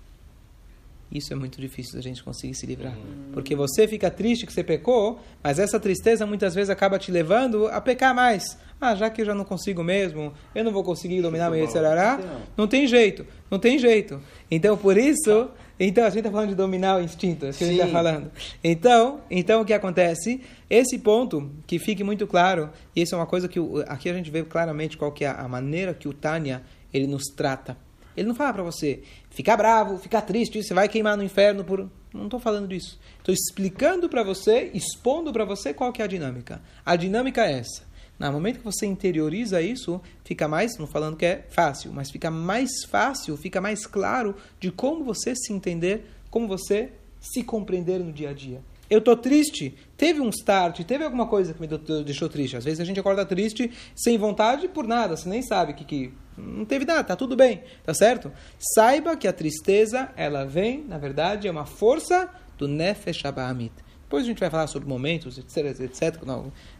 Isso 1.12 1.34
é 1.34 1.36
muito 1.36 1.60
difícil 1.60 1.96
da 1.96 2.02
gente 2.02 2.24
conseguir 2.24 2.54
se 2.54 2.66
livrar. 2.66 2.98
Porque 3.34 3.54
você 3.54 3.86
fica 3.86 4.10
triste 4.10 4.46
que 4.46 4.54
você 4.54 4.64
pecou, 4.64 5.20
mas 5.44 5.60
essa 5.60 5.78
tristeza 5.78 6.26
muitas 6.26 6.56
vezes 6.56 6.70
acaba 6.70 6.98
te 6.98 7.12
levando 7.12 7.68
a 7.68 7.82
pecar 7.82 8.16
mais. 8.16 8.58
Ah, 8.80 8.96
já 8.96 9.10
que 9.10 9.22
eu 9.22 9.26
já 9.26 9.36
não 9.36 9.44
consigo 9.44 9.84
mesmo, 9.84 10.34
eu 10.56 10.64
não 10.64 10.72
vou 10.72 10.84
conseguir 10.84 11.22
dominar 11.22 11.50
meu 11.50 11.60
Yetzirará, 11.60 12.20
não 12.56 12.66
tem 12.66 12.88
jeito, 12.88 13.28
não 13.50 13.60
tem 13.60 13.78
jeito. 13.78 14.22
Então, 14.50 14.78
por 14.78 14.98
isso, 14.98 15.50
então 15.78 16.06
a 16.06 16.10
gente 16.10 16.20
está 16.20 16.32
falando 16.32 16.50
de 16.50 16.56
dominar 16.56 16.98
o 16.98 17.04
instinto, 17.04 17.46
é 17.46 17.50
isso 17.50 17.60
que 17.60 17.66
Sim. 17.66 17.72
a 17.72 17.74
gente 17.74 17.86
está 17.86 17.92
falando. 17.92 18.32
Então, 18.64 19.22
então, 19.30 19.62
o 19.62 19.66
que 19.66 19.74
acontece? 19.74 20.42
Esse 20.70 20.98
ponto, 20.98 21.52
que 21.68 21.78
fique 21.78 22.04
muito 22.04 22.26
claro, 22.26 22.70
e 22.96 23.02
isso 23.02 23.14
é 23.14 23.18
uma 23.18 23.28
coisa 23.28 23.50
que 23.50 23.60
aqui 23.86 24.10
a 24.10 24.14
gente 24.14 24.32
vê 24.32 24.44
claramente 24.44 24.98
qual 24.98 25.12
que 25.12 25.26
é 25.26 25.30
a 25.30 25.48
maneira 25.48 25.94
que 25.94 26.08
o 26.08 26.14
Tânia, 26.14 26.64
ele 26.94 27.06
nos 27.06 27.26
trata. 27.36 27.78
Ele 28.16 28.28
não 28.28 28.36
fala 28.36 28.54
para 28.54 28.64
você 28.64 29.04
ficar 29.30 29.58
bravo, 29.58 29.98
ficar 29.98 30.22
triste, 30.22 30.62
você 30.62 30.74
vai 30.74 30.88
queimar 30.90 31.18
no 31.18 31.24
inferno 31.24 31.64
por... 31.64 31.90
Não 32.14 32.26
estou 32.26 32.40
falando 32.40 32.68
disso. 32.68 33.00
Estou 33.18 33.34
explicando 33.34 34.10
para 34.10 34.22
você, 34.24 34.70
expondo 34.74 35.32
para 35.32 35.46
você 35.46 35.74
qual 35.74 35.94
que 35.94 36.02
é 36.02 36.06
a 36.06 36.08
dinâmica. 36.08 36.62
A 36.86 36.96
dinâmica 36.96 37.46
é 37.46 37.60
essa. 37.60 37.90
No 38.20 38.32
momento 38.32 38.60
que 38.60 38.66
você 38.66 38.86
interioriza 38.86 39.62
isso, 39.62 40.00
fica 40.24 40.48
mais, 40.48 40.78
não 40.78 40.86
falando 40.86 41.18
que 41.18 41.26
é 41.26 41.46
fácil, 41.50 41.92
mas 41.92 42.12
fica 42.12 42.30
mais 42.30 42.70
fácil, 42.88 43.36
fica 43.36 43.60
mais 43.60 43.88
claro 43.88 44.36
de 44.60 44.72
como 44.72 45.04
você 45.04 45.36
se 45.36 45.52
entender, 45.52 46.06
como 46.30 46.48
você 46.48 46.92
se 47.20 47.44
compreender 47.44 48.00
no 48.00 48.12
dia 48.12 48.30
a 48.30 48.34
dia. 48.34 48.62
Eu 48.92 49.00
estou 49.00 49.16
triste, 49.16 49.74
teve 49.96 50.20
um 50.20 50.28
start, 50.28 50.84
teve 50.84 51.06
alguma 51.06 51.26
coisa 51.26 51.54
que 51.54 51.62
me 51.62 51.68
deixou 52.04 52.28
triste. 52.28 52.58
Às 52.58 52.66
vezes 52.66 52.82
a 52.82 52.84
gente 52.84 53.00
acorda 53.00 53.26
triste 53.26 53.72
sem 53.96 54.18
vontade 54.18 54.68
por 54.68 54.86
nada, 54.86 55.16
você 55.16 55.30
nem 55.30 55.42
sabe 55.42 55.74
que, 55.74 55.86
que 55.86 56.14
não 56.38 56.66
teve 56.66 56.84
nada, 56.84 57.02
tá 57.02 57.16
tudo 57.16 57.34
bem, 57.34 57.64
tá 57.86 57.94
certo? 57.94 58.30
Saiba 58.76 59.16
que 59.16 59.30
a 59.30 59.32
tristeza, 59.32 60.10
ela 60.18 60.44
vem, 60.44 60.84
na 60.84 60.98
verdade, 60.98 61.48
é 61.48 61.52
uma 61.52 61.66
força 61.66 62.30
do 62.58 62.68
Nefesh 62.68 63.24
Abahamit. 63.24 63.74
Depois 64.04 64.26
a 64.26 64.28
gente 64.28 64.42
vai 64.42 64.50
falar 64.50 64.68
sobre 64.68 64.90
momentos, 64.90 65.38
etc, 65.38 65.80
etc, 65.80 66.22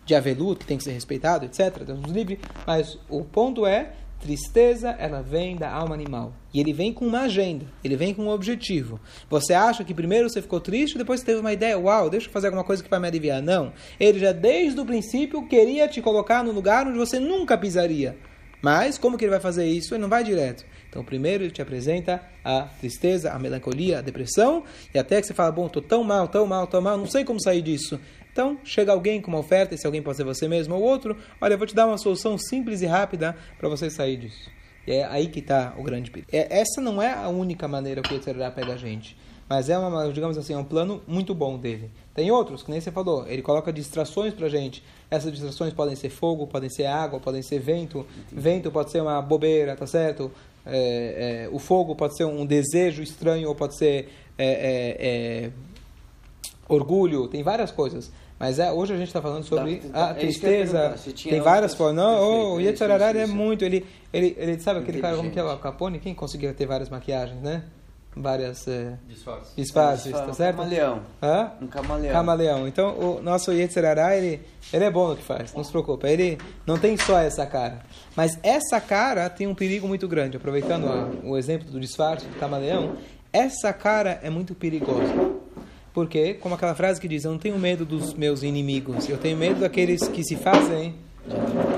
de 0.06 0.14
aveluto, 0.14 0.60
que 0.60 0.66
tem 0.66 0.78
que 0.78 0.84
ser 0.84 0.92
respeitado, 0.92 1.46
etc. 1.46 1.82
Deus 1.86 2.02
nos 2.02 2.12
livre. 2.12 2.42
Mas 2.68 3.00
o 3.08 3.24
ponto 3.24 3.66
é, 3.66 3.94
tristeza, 4.22 4.96
ela 5.00 5.22
vem 5.22 5.56
da 5.56 5.70
alma 5.70 5.96
animal. 5.96 6.34
E 6.54 6.60
ele 6.60 6.72
vem 6.72 6.94
com 6.94 7.06
uma 7.06 7.22
agenda, 7.22 7.66
ele 7.84 7.96
vem 7.96 8.14
com 8.14 8.24
um 8.24 8.30
objetivo. 8.30 9.00
Você 9.30 9.54
acha 9.54 9.84
que 9.84 9.94
primeiro 9.94 10.30
você 10.30 10.42
ficou 10.42 10.60
triste, 10.60 10.98
depois 10.98 11.24
teve 11.24 11.40
uma 11.40 11.52
ideia, 11.52 11.78
uau, 11.78 12.10
deixa 12.10 12.28
eu 12.28 12.32
fazer 12.32 12.48
alguma 12.48 12.64
coisa 12.64 12.84
que 12.84 12.90
vai 12.90 13.00
me 13.00 13.08
aliviar. 13.08 13.42
Não. 13.42 13.74
Ele 14.00 14.20
já 14.20 14.32
desde 14.32 14.80
o 14.80 14.86
princípio 14.86 15.48
queria 15.48 15.88
te 15.88 16.02
colocar 16.02 16.44
no 16.44 16.52
lugar 16.52 16.88
onde 16.88 16.98
você 16.98 17.20
nunca 17.20 17.58
pisaria. 17.58 18.18
Mas 18.62 18.98
como 18.98 19.18
que 19.18 19.26
ele 19.26 19.32
vai 19.32 19.40
fazer 19.40 19.66
isso? 19.66 19.96
Ele 19.96 20.04
não 20.04 20.10
vai 20.10 20.24
direto. 20.24 20.64
Então, 20.92 21.06
primeiro 21.06 21.46
ele 21.46 21.52
te 21.52 21.62
apresenta 21.62 22.22
a 22.44 22.64
tristeza, 22.64 23.32
a 23.32 23.40
melancolia, 23.40 24.00
a 24.00 24.02
depressão, 24.02 24.66
e 24.94 25.00
até 25.00 25.22
que 25.22 25.26
você 25.26 25.34
fala, 25.34 25.50
bom, 25.50 25.68
estou 25.68 25.82
tão 25.82 26.04
mal, 26.04 26.28
tão 26.28 26.46
mal, 26.46 26.68
tão 26.68 26.82
mal, 26.82 26.98
não 26.98 27.08
sei 27.08 27.24
como 27.24 27.42
sair 27.42 27.62
disso. 27.62 27.98
Então, 28.30 28.60
chega 28.66 28.92
alguém 28.92 29.22
com 29.22 29.32
uma 29.32 29.40
oferta, 29.40 29.74
e 29.74 29.78
se 29.78 29.86
alguém 29.86 30.02
pode 30.02 30.18
ser 30.18 30.26
você 30.26 30.50
mesmo 30.50 30.76
ou 30.76 30.82
outro, 30.82 31.18
olha, 31.40 31.54
eu 31.54 31.58
vou 31.58 31.66
te 31.66 31.74
dar 31.74 31.88
uma 31.88 31.98
solução 31.98 32.38
simples 32.38 32.82
e 32.82 32.86
rápida 32.86 33.38
para 33.58 33.70
você 33.70 33.90
sair 33.90 34.18
disso. 34.18 34.52
E 34.86 34.92
é 34.92 35.06
aí 35.06 35.28
que 35.28 35.40
está 35.40 35.74
o 35.78 35.84
grande 35.84 36.12
perigo. 36.12 36.30
É, 36.34 36.60
essa 36.60 36.82
não 36.82 37.02
é 37.02 37.14
a 37.14 37.30
única 37.30 37.70
maneira 37.70 38.02
que 38.02 38.14
o 38.14 38.18
Yetzirah 38.18 38.52
pega 38.52 38.74
a 38.74 38.78
gente. 38.78 39.16
Mas 39.52 39.70
é, 39.70 39.78
uma, 39.78 40.10
digamos 40.14 40.38
assim, 40.38 40.54
é 40.54 40.58
um 40.58 40.64
plano 40.64 41.02
muito 41.06 41.36
bom 41.36 41.58
dele. 41.58 41.92
Tem 42.14 42.32
outros, 42.32 42.64
que 42.64 42.72
nem 42.72 42.80
você 42.80 42.90
falou. 42.90 43.28
Ele 43.28 43.42
coloca 43.42 43.72
distrações 43.72 44.34
para 44.34 44.48
gente. 44.48 44.82
Essas 45.10 45.30
distrações 45.30 45.74
podem 45.74 45.94
ser 45.94 46.10
fogo, 46.10 46.48
podem 46.48 46.70
ser 46.70 46.86
água, 46.86 47.20
podem 47.20 47.42
ser 47.42 47.60
vento. 47.60 48.08
Vento 48.32 48.72
pode 48.72 48.92
ser 48.92 49.02
uma 49.02 49.22
bobeira, 49.22 49.76
tá 49.76 49.86
certo? 49.86 50.32
É, 50.66 51.46
é, 51.46 51.50
o 51.52 51.60
fogo 51.60 51.96
pode 51.96 52.16
ser 52.16 52.26
um 52.26 52.46
desejo 52.46 53.02
estranho 53.02 53.50
ou 53.50 53.56
pode 53.56 53.76
ser 53.78 54.10
é, 54.38 54.46
é, 54.46 55.46
é, 55.46 55.52
orgulho, 56.68 57.28
tem 57.28 57.44
várias 57.44 57.72
coisas. 57.72 58.12
Mas 58.40 58.58
é, 58.58 58.72
hoje 58.72 58.94
a 58.94 58.98
gente 58.98 59.08
está 59.08 59.22
falando 59.22 59.44
sobre 59.44 59.78
Tá, 59.78 60.08
a 60.08 60.10
é 60.12 60.14
tristeza. 60.16 60.96
Tem 61.30 61.40
várias 61.40 61.76
formas. 61.76 61.96
Não, 61.96 62.56
o 62.56 62.60
isso, 62.60 62.84
é 62.84 63.28
muito. 63.28 63.64
Ele, 63.64 63.86
ele, 64.12 64.36
ele 64.36 64.60
sabe 64.60 64.80
aquele 64.80 65.00
cara 65.00 65.16
como 65.16 65.30
que 65.30 65.40
é 65.40 65.44
o. 65.44 65.58
Capone? 65.60 66.00
Quem 66.00 66.16
conseguia 66.16 66.52
ter 66.52 66.66
várias 66.66 66.90
maquiagens, 66.90 67.40
né? 67.40 67.64
Várias 68.16 68.68
eh, 68.68 68.98
Disfarce. 69.08 69.52
disfarces, 69.56 70.12
tá 70.12 70.26
Um 70.28 70.34
certo? 70.34 70.58
camaleão. 70.58 71.00
Hã? 71.24 71.52
Um 71.62 71.68
camaleão. 71.68 72.12
Camaleão. 72.14 72.68
Então, 72.68 72.98
o 73.00 73.22
nosso 73.22 73.54
Yetzer 73.54 73.86
Hara, 73.86 74.18
ele, 74.18 74.42
ele 74.74 74.84
é 74.84 74.92
bom 74.92 75.08
no 75.08 75.16
que 75.16 75.24
faz, 75.24 75.54
não 75.54 75.64
se 75.64 75.72
preocupe. 75.72 76.06
Ele 76.08 76.38
não 76.68 76.78
tem 76.78 76.98
só 76.98 77.18
essa 77.20 77.46
cara. 77.46 77.80
Mas 78.16 78.38
essa 78.44 78.82
cara 78.82 79.30
tem 79.30 79.48
um 79.48 79.56
perigo 79.56 79.88
muito 79.88 80.10
grande. 80.10 80.36
Aproveitando 80.36 80.88
a- 80.88 81.10
o 81.24 81.38
exemplo 81.38 81.70
do 81.72 81.80
disfarce 81.80 82.26
do 82.28 82.38
camaleão, 82.38 82.98
essa 83.32 83.72
cara 83.72 84.20
é 84.22 84.30
muito 84.30 84.54
perigosa. 84.54 85.14
Porque, 85.94 86.34
como 86.36 86.56
aquela 86.56 86.76
frase 86.76 87.00
que 87.00 87.08
diz, 87.08 87.24
eu 87.24 87.32
não 87.32 87.40
tenho 87.40 87.58
medo 87.58 87.86
dos 87.86 88.14
meus 88.14 88.44
inimigos, 88.44 89.08
eu 89.10 89.18
tenho 89.18 89.38
medo 89.38 89.62
daqueles 89.62 90.06
que 90.10 90.22
se 90.24 90.36
fazem 90.36 90.96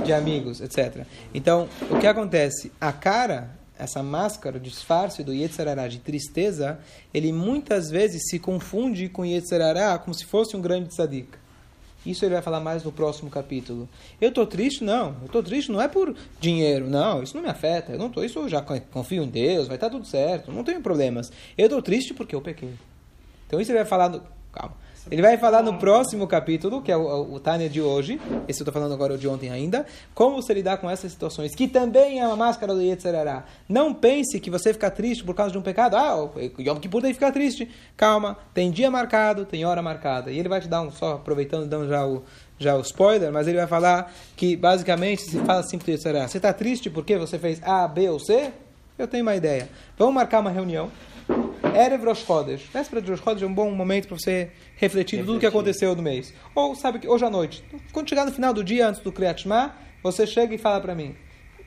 de 0.04 0.12
amigos, 0.13 0.62
etc. 0.62 1.06
Então, 1.34 1.67
o 1.91 2.00
que 2.00 2.08
acontece? 2.08 2.72
A 2.82 2.91
cara, 2.91 3.50
essa 3.84 4.02
máscara, 4.02 4.58
o 4.58 4.60
disfarce 4.60 5.24
do 5.24 5.34
Yetzer 5.34 5.67
Hara 5.67 5.88
de 5.88 6.00
tristeza, 6.00 6.80
ele 7.13 7.32
muitas 7.32 7.89
vezes 7.89 8.24
se 8.30 8.39
confunde 8.39 9.10
com 9.10 9.26
Yetzer 9.26 9.62
Hara 9.62 9.98
como 10.00 10.13
se 10.13 10.26
fosse 10.26 10.56
um 10.56 10.62
grande 10.62 10.89
tzadik. 10.89 11.30
Isso 12.06 12.26
ele 12.26 12.34
vai 12.34 12.43
falar 12.43 12.60
mais 12.60 12.84
no 12.84 12.91
próximo 12.91 13.30
capítulo. 13.30 13.88
Eu 14.19 14.30
estou 14.30 14.46
triste? 14.46 14.84
Não. 14.84 15.15
Eu 15.22 15.28
estou 15.28 15.41
triste 15.41 15.72
não 15.72 15.82
é 15.82 15.88
por 15.88 16.13
dinheiro. 16.39 16.89
Não, 16.89 17.24
isso 17.24 17.36
não 17.36 17.43
me 17.43 17.50
afeta. 17.50 17.93
Eu 17.93 17.98
não 17.98 18.10
tô, 18.10 18.24
isso 18.24 18.39
eu 18.39 18.50
já 18.50 18.62
confio 18.62 19.24
em 19.24 19.30
Deus, 19.30 19.67
vai 19.67 19.78
estar 19.78 19.89
tudo 19.89 20.06
certo. 20.06 20.52
Não 20.52 20.63
tenho 20.63 20.82
problemas. 20.82 21.32
Eu 21.58 21.65
estou 21.65 21.82
triste 21.82 22.13
porque 22.13 22.36
eu 22.36 22.41
pequei. 22.41 22.74
Então 23.48 23.62
isso 23.62 23.72
ele 23.72 23.80
vai 23.80 23.88
falar 23.88 24.10
no... 24.10 24.22
Calma. 24.52 24.76
Ele 25.12 25.22
vai 25.22 25.38
falar 25.38 25.62
no 25.62 25.78
próximo 25.78 26.26
capítulo, 26.26 26.82
que 26.82 26.92
é 26.92 26.96
o, 26.96 27.34
o 27.34 27.39
Tânia 27.39 27.70
de 27.70 27.82
hoje. 27.82 28.20
Esse 28.48 28.62
eu 28.62 28.63
estou 28.63 28.74
falando 28.74 28.94
agora 28.94 29.18
de 29.18 29.28
ontem 29.28 29.50
ainda. 29.50 29.86
Como 30.13 30.42
você 30.42 30.54
lidar 30.54 30.78
com 30.78 30.89
essas 30.89 31.12
situações, 31.12 31.54
que 31.54 31.68
também 31.68 32.22
é 32.22 32.28
uma 32.28 32.38
máscara 32.38 32.74
do 32.74 32.82
Yetzer 32.82 33.13
Hara. 33.13 33.44
Não 33.68 33.94
pense 33.94 34.39
que 34.39 34.50
você 34.50 34.72
ficar 34.72 34.92
triste 34.92 35.24
por 35.24 35.36
causa 35.36 35.52
de 35.52 35.58
um 35.58 35.62
pecado. 35.62 35.98
Ah, 35.98 36.30
Yom 36.58 36.78
Kippur 36.78 37.02
tem 37.02 37.12
que 37.12 37.16
ficar 37.16 37.32
triste. 37.32 37.70
Calma, 37.98 38.38
tem 38.54 38.72
dia 38.72 38.89
marcado, 38.89 39.46
tem 39.46 39.66
hora 39.66 39.82
marcada. 39.82 40.32
E 40.32 40.39
ele 40.39 40.48
vai 40.48 40.62
te 40.62 40.70
dar 40.70 40.82
um, 40.82 40.89
só 40.89 41.16
aproveitando, 41.16 41.68
dando 41.68 41.89
já 41.89 42.08
o, 42.08 42.24
já 42.58 42.76
o 42.76 42.82
spoiler, 42.82 43.32
mas 43.32 43.48
ele 43.48 43.58
vai 43.58 43.68
falar 43.68 44.13
que 44.38 44.56
basicamente 44.56 45.24
se 45.24 45.38
fala 45.39 45.60
assim 45.60 45.78
para 45.78 45.89
o 45.89 45.92
Yetzer 45.92 46.16
Hara. 46.16 46.28
Você 46.30 46.38
está 46.38 46.54
triste 46.54 46.89
porque 46.89 47.18
você 47.18 47.38
fez 47.38 47.62
A, 47.62 47.88
B 47.89 48.10
ou 48.10 48.20
C? 48.20 48.54
Eu 48.97 49.08
tenho 49.08 49.23
uma 49.23 49.36
ideia. 49.36 49.67
Vamos 49.97 50.13
marcar 50.13 50.39
uma 50.39 50.51
reunião. 50.51 50.91
Erev 51.75 52.06
Rosh 52.06 52.23
Chodesh. 52.25 52.69
Véspera 52.71 53.01
de 53.01 53.10
Rosh 53.10 53.21
Chodesh 53.21 53.43
é 53.43 53.47
um 53.47 53.53
bom 53.53 53.71
momento 53.71 54.08
para 54.08 54.17
você 54.17 54.51
refletir 54.75 55.19
tudo 55.19 55.38
o 55.38 55.39
que 55.39 55.45
aconteceu 55.45 55.95
no 55.95 56.01
mês. 56.03 56.34
Ou, 56.53 56.75
sabe, 56.75 56.99
que 56.99 57.08
hoje 57.08 57.25
à 57.25 57.29
noite. 57.29 57.63
Quando 57.91 58.08
chegar 58.08 58.25
no 58.25 58.32
final 58.32 58.53
do 58.53 58.63
dia, 58.63 58.88
antes 58.88 59.01
do 59.01 59.12
Kriyat 59.12 59.41
Shema, 59.41 59.73
você 60.03 60.27
chega 60.27 60.53
e 60.53 60.58
fala 60.60 60.79
para 60.79 60.93
mim. 60.93 61.15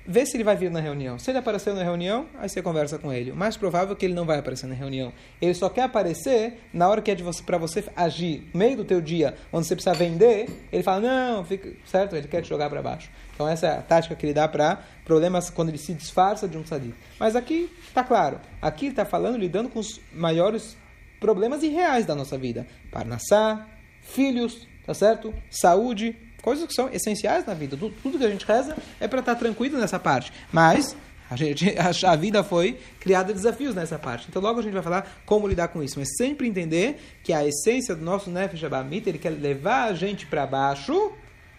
Vê 0.09 0.25
se 0.25 0.37
ele 0.37 0.45
vai 0.45 0.55
vir 0.55 0.71
na 0.71 0.79
reunião. 0.79 1.19
Se 1.19 1.33
ele 1.33 1.39
apareceu 1.39 1.75
na 1.75 1.83
reunião, 1.83 2.29
aí 2.39 2.49
você 2.49 2.63
conversa 2.63 2.97
com 2.97 3.13
ele. 3.13 3.33
O 3.33 3.37
mais 3.37 3.57
provável 3.57 3.95
é 3.95 3.99
que 3.99 4.05
ele 4.05 4.15
não 4.15 4.25
vai 4.25 4.39
aparecer 4.39 4.69
na 4.69 4.75
reunião. 4.75 5.13
Ele 5.43 5.53
só 5.53 5.69
quer 5.69 5.83
aparecer 5.83 6.61
na 6.73 6.89
hora 6.89 7.03
que 7.03 7.11
é 7.11 7.17
para 7.45 7.59
você 7.59 7.83
agir, 7.97 8.49
no 8.55 8.61
meio 8.61 8.77
do 8.77 8.85
teu 8.85 9.01
dia, 9.01 9.35
onde 9.53 9.67
você 9.67 9.75
precisa 9.75 9.97
vender. 9.97 10.49
Ele 10.71 10.83
fala, 10.85 11.01
não, 11.01 11.45
fica 11.45 11.73
certo, 11.85 12.15
ele 12.15 12.29
quer 12.29 12.41
te 12.41 12.49
jogar 12.49 12.71
para 12.71 12.81
baixo. 12.81 13.11
Então 13.37 13.47
essa 13.47 13.67
é 13.67 13.79
a 13.79 13.83
tática 13.83 14.17
que 14.17 14.25
ele 14.25 14.33
dá 14.33 14.49
para 14.49 14.83
problemas 15.05 15.51
quando 15.51 15.69
ele 15.69 15.79
se 15.79 15.93
disfarça 15.93 16.49
de 16.49 16.57
um 16.57 16.63
tzadik. 16.63 16.95
Mas 17.21 17.37
aqui 17.37 17.71
está 17.87 18.03
claro. 18.03 18.41
Aqui 18.63 18.87
está 18.87 19.05
falando, 19.05 19.37
lidando 19.37 19.69
com 19.69 19.79
os 19.79 20.01
maiores 20.11 20.75
problemas 21.21 21.63
irreais 21.63 22.07
da 22.07 22.15
nossa 22.15 22.39
vida. 22.39 22.67
Parnassá, 22.91 23.67
filhos, 24.01 24.67
tá 24.87 24.95
certo? 24.95 25.35
Saúde, 25.51 26.17
coisas 26.41 26.67
que 26.67 26.73
são 26.73 26.89
essenciais 26.91 27.45
na 27.45 27.53
vida. 27.53 27.77
Tudo, 27.77 28.19
que 28.19 28.25
a 28.25 28.31
gente 28.31 28.47
reza 28.47 28.75
é 28.99 29.07
para 29.07 29.21
estar 29.21 29.35
tranquilo 29.35 29.79
nessa 29.79 29.99
parte. 29.99 30.33
Mas 30.51 30.97
a, 31.31 31.37
gente, 31.37 31.75
a, 32.07 32.17
vida 32.17 32.43
foi 32.43 32.79
criada 32.99 33.35
de 33.35 33.35
desafios 33.35 33.75
nessa 33.75 33.99
parte. 33.99 34.29
Então 34.31 34.41
logo 34.41 34.61
a 34.61 34.63
gente 34.63 34.73
vai 34.73 34.83
falar 34.83 35.21
como 35.27 35.47
lidar 35.47 35.69
com 35.69 35.83
isso. 35.83 35.99
Mas 35.99 36.09
sempre 36.17 36.49
entender 36.49 36.99
que 37.23 37.35
a 37.35 37.47
essência 37.47 37.95
do 37.95 38.03
nosso 38.03 38.31
Nefesh 38.31 38.65
Abamit, 38.65 39.07
ele 39.07 39.19
quer 39.19 39.31
levar 39.31 39.91
a 39.91 39.95
gente 39.95 40.25
para 40.25 40.47
baixo 40.47 41.13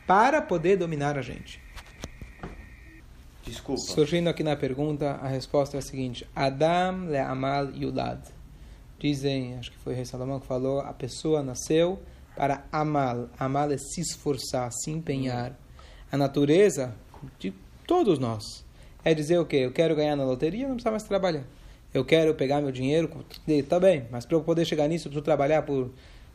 para 0.08 0.42
poder 0.42 0.78
dominar 0.78 1.18
a 1.18 1.22
gente. 1.22 1.62
Desculpa. 3.48 3.82
Surgindo 3.82 4.28
aqui 4.30 4.44
na 4.44 4.56
pergunta, 4.56 5.12
a 5.22 5.28
resposta 5.28 5.78
é 5.78 5.80
a 5.80 5.82
seguinte: 5.82 6.28
Adam 6.36 7.06
le'amal 7.08 7.72
yulad. 7.72 8.20
Dizem, 9.00 9.56
acho 9.58 9.72
que 9.72 9.78
foi 9.78 9.94
o 9.94 9.96
rei 9.96 10.06
Salomão 10.06 10.40
que 10.40 10.48
falou, 10.48 10.82
a 10.82 10.92
pessoa 10.92 11.42
nasceu 11.42 12.00
para 12.36 12.66
amal. 12.72 13.30
Amal 13.40 13.72
é 13.72 13.78
se 13.78 14.02
esforçar, 14.02 14.72
se 14.72 14.92
empenhar. 14.92 15.58
A 16.12 16.18
natureza 16.18 16.94
de 17.40 17.54
todos 17.86 18.20
nós 18.20 18.66
é 19.04 19.14
dizer 19.14 19.40
o 19.40 19.46
quê? 19.46 19.58
Eu 19.58 19.72
quero 19.72 19.96
ganhar 19.96 20.16
na 20.16 20.24
loteria, 20.24 20.68
não 20.68 20.76
precisa 20.76 20.92
mais 20.92 21.04
trabalhar. 21.04 21.44
Eu 21.94 22.04
quero 22.04 22.34
pegar 22.36 22.62
meu 22.62 22.72
dinheiro, 22.72 23.10
tá 23.68 23.80
bem, 23.80 24.06
mas 24.12 24.26
para 24.26 24.36
eu 24.36 24.42
poder 24.42 24.66
chegar 24.66 24.88
nisso, 24.88 25.08
eu 25.08 25.12
preciso 25.12 25.24
trabalhar 25.24 25.62
por 25.62 25.92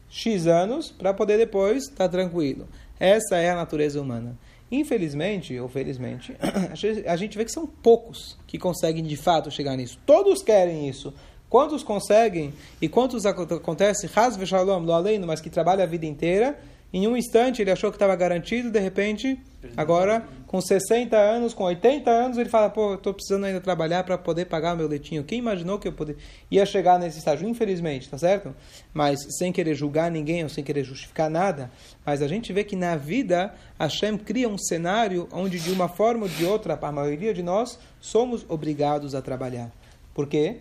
X 0.08 0.46
anos 0.46 0.90
para 0.90 1.12
poder 1.12 1.36
depois 1.36 1.84
estar 1.84 2.08
tranquilo. 2.08 2.66
Essa 2.98 3.36
é 3.36 3.50
a 3.50 3.56
natureza 3.56 4.00
humana. 4.00 4.36
Infelizmente, 4.72 5.58
ou 5.60 5.68
felizmente, 5.68 6.34
a 7.06 7.14
gente- 7.16 7.36
vê 7.36 7.44
que 7.44 7.52
são 7.52 7.66
poucos 7.66 8.38
que 8.46 8.58
conseguem 8.58 9.04
de 9.04 9.16
fato 9.16 9.50
chegar 9.50 9.76
nisso. 9.76 9.98
Todos 10.06 10.42
querem 10.42 10.88
isso. 10.88 11.12
Quantos 11.48 11.82
conseguem 11.82 12.54
e 12.80 12.88
quantos 12.88 13.26
aco- 13.26 13.42
acontece, 13.42 14.08
Hasve 14.16 14.46
Shalom, 14.46 14.80
lo 14.84 14.92
além, 14.92 15.18
mas 15.20 15.42
que 15.42 15.50
trabalha 15.50 15.84
a 15.84 15.86
vida 15.86 16.06
inteira, 16.06 16.58
em 16.90 17.06
um 17.06 17.14
instante 17.14 17.60
ele 17.60 17.70
achou 17.70 17.90
que 17.90 17.96
estava 17.96 18.16
garantido, 18.16 18.70
de 18.70 18.80
repente, 18.80 19.38
agora, 19.76 20.26
com 20.52 20.60
60 20.60 21.16
anos, 21.16 21.54
com 21.54 21.64
80 21.64 22.10
anos, 22.10 22.36
ele 22.36 22.50
fala, 22.50 22.68
pô, 22.68 22.92
estou 22.92 23.14
precisando 23.14 23.44
ainda 23.44 23.58
trabalhar 23.58 24.04
para 24.04 24.18
poder 24.18 24.44
pagar 24.44 24.76
meu 24.76 24.86
leitinho. 24.86 25.24
Quem 25.24 25.38
imaginou 25.38 25.78
que 25.78 25.88
eu 25.88 25.94
poder... 25.94 26.18
ia 26.50 26.66
chegar 26.66 26.98
nesse 26.98 27.16
estágio? 27.16 27.48
Infelizmente, 27.48 28.10
tá 28.10 28.18
certo? 28.18 28.54
Mas 28.92 29.18
sem 29.38 29.50
querer 29.50 29.74
julgar 29.74 30.10
ninguém 30.10 30.42
ou 30.42 30.50
sem 30.50 30.62
querer 30.62 30.84
justificar 30.84 31.30
nada, 31.30 31.70
mas 32.04 32.20
a 32.20 32.28
gente 32.28 32.52
vê 32.52 32.64
que 32.64 32.76
na 32.76 32.96
vida, 32.96 33.54
Hashem 33.78 34.18
cria 34.18 34.46
um 34.46 34.58
cenário 34.58 35.26
onde, 35.32 35.58
de 35.58 35.70
uma 35.70 35.88
forma 35.88 36.24
ou 36.24 36.28
de 36.28 36.44
outra, 36.44 36.78
a 36.78 36.92
maioria 36.92 37.32
de 37.32 37.42
nós, 37.42 37.78
somos 37.98 38.44
obrigados 38.46 39.14
a 39.14 39.22
trabalhar. 39.22 39.72
Por 40.12 40.26
quê? 40.26 40.58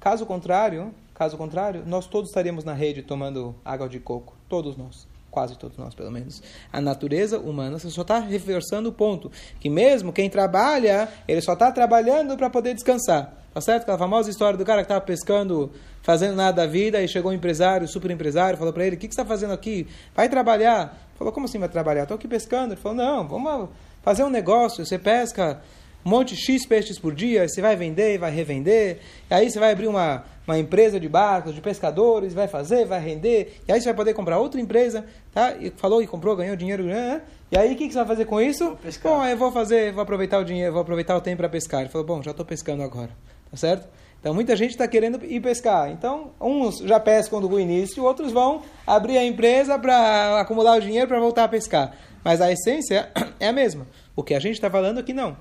Caso 0.00 0.26
contrário, 0.26 0.92
caso 1.14 1.36
contrário, 1.36 1.84
nós 1.86 2.08
todos 2.08 2.30
estaríamos 2.30 2.64
na 2.64 2.74
rede 2.74 3.02
tomando 3.02 3.54
água 3.64 3.88
de 3.88 4.00
coco. 4.00 4.34
Todos 4.48 4.76
nós. 4.76 5.06
Quase 5.30 5.58
todos 5.58 5.76
nós, 5.76 5.94
pelo 5.94 6.10
menos. 6.10 6.42
A 6.72 6.80
natureza 6.80 7.38
humana, 7.38 7.78
você 7.78 7.90
só 7.90 8.02
está 8.02 8.18
reforçando 8.18 8.88
o 8.88 8.92
ponto. 8.92 9.30
Que 9.60 9.68
mesmo 9.68 10.12
quem 10.12 10.30
trabalha, 10.30 11.08
ele 11.26 11.40
só 11.40 11.52
está 11.52 11.70
trabalhando 11.70 12.36
para 12.36 12.48
poder 12.48 12.74
descansar. 12.74 13.34
Tá 13.52 13.60
certo? 13.60 13.82
Aquela 13.82 13.98
famosa 13.98 14.30
história 14.30 14.56
do 14.56 14.64
cara 14.64 14.82
que 14.82 14.86
estava 14.86 15.00
pescando, 15.00 15.70
fazendo 16.02 16.34
nada 16.36 16.62
da 16.62 16.66
vida, 16.66 17.02
e 17.02 17.08
chegou 17.08 17.30
um 17.30 17.34
empresário, 17.34 17.86
super 17.88 18.10
empresário, 18.10 18.58
falou 18.58 18.72
para 18.72 18.86
ele, 18.86 18.96
o 18.96 18.98
que, 18.98 19.08
que 19.08 19.14
você 19.14 19.20
está 19.20 19.28
fazendo 19.28 19.52
aqui? 19.52 19.86
Vai 20.14 20.28
trabalhar. 20.28 20.96
Ele 21.10 21.18
falou, 21.18 21.32
como 21.32 21.46
assim 21.46 21.58
vai 21.58 21.68
trabalhar? 21.68 22.02
Estou 22.02 22.14
aqui 22.14 22.28
pescando. 22.28 22.74
Ele 22.74 22.80
falou, 22.80 22.96
não, 22.96 23.28
vamos 23.28 23.68
fazer 24.02 24.24
um 24.24 24.30
negócio. 24.30 24.84
Você 24.86 24.98
pesca 24.98 25.60
um 26.04 26.10
monte 26.10 26.34
de 26.34 26.40
X 26.40 26.66
peixes 26.66 26.98
por 26.98 27.14
dia, 27.14 27.48
você 27.48 27.60
vai 27.60 27.76
vender 27.76 28.14
e 28.14 28.18
vai 28.18 28.30
revender, 28.30 28.98
e 29.30 29.34
aí 29.34 29.50
você 29.50 29.58
vai 29.58 29.72
abrir 29.72 29.86
uma, 29.86 30.24
uma 30.46 30.58
empresa 30.58 30.98
de 30.98 31.08
barcos, 31.08 31.54
de 31.54 31.60
pescadores, 31.60 32.32
vai 32.32 32.48
fazer, 32.48 32.86
vai 32.86 33.00
render, 33.00 33.60
e 33.66 33.72
aí 33.72 33.80
você 33.80 33.86
vai 33.86 33.94
poder 33.94 34.14
comprar 34.14 34.38
outra 34.38 34.60
empresa, 34.60 35.04
tá? 35.32 35.54
E 35.60 35.70
falou 35.76 36.02
e 36.02 36.06
comprou, 36.06 36.34
ganhou 36.36 36.56
dinheiro, 36.56 36.84
né? 36.84 37.22
E 37.50 37.58
aí 37.58 37.72
o 37.72 37.76
que, 37.76 37.86
que 37.86 37.92
você 37.92 37.98
vai 37.98 38.06
fazer 38.06 38.24
com 38.26 38.40
isso? 38.40 38.76
pescar. 38.82 39.12
Bom, 39.12 39.24
eu 39.24 39.36
vou 39.36 39.50
fazer, 39.50 39.92
vou 39.92 40.02
aproveitar 40.02 40.38
o 40.38 40.44
dinheiro, 40.44 40.72
vou 40.72 40.82
aproveitar 40.82 41.16
o 41.16 41.20
tempo 41.20 41.38
para 41.38 41.48
pescar. 41.48 41.80
Ele 41.80 41.90
falou, 41.90 42.06
bom, 42.06 42.22
já 42.22 42.30
estou 42.30 42.44
pescando 42.44 42.82
agora, 42.82 43.10
tá 43.50 43.56
certo? 43.56 43.88
Então 44.20 44.34
muita 44.34 44.56
gente 44.56 44.70
está 44.70 44.86
querendo 44.86 45.24
ir 45.24 45.40
pescar. 45.40 45.90
Então 45.90 46.32
uns 46.40 46.78
já 46.78 46.98
pescam 46.98 47.40
do 47.40 47.58
início, 47.58 48.04
outros 48.04 48.32
vão 48.32 48.62
abrir 48.86 49.16
a 49.16 49.24
empresa 49.24 49.78
para 49.78 50.40
acumular 50.40 50.76
o 50.76 50.80
dinheiro 50.80 51.06
para 51.06 51.20
voltar 51.20 51.44
a 51.44 51.48
pescar. 51.48 51.94
Mas 52.24 52.40
a 52.40 52.50
essência 52.50 53.10
é 53.38 53.48
a 53.48 53.52
mesma. 53.52 53.86
O 54.16 54.22
que 54.22 54.34
a 54.34 54.40
gente 54.40 54.54
está 54.54 54.68
falando 54.68 54.98
aqui 54.98 55.12
não. 55.12 55.36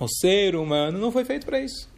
O 0.00 0.08
ser 0.08 0.56
humano 0.56 0.98
não 0.98 1.12
foi 1.12 1.26
feito 1.26 1.44
para 1.44 1.60
isso. 1.60 1.90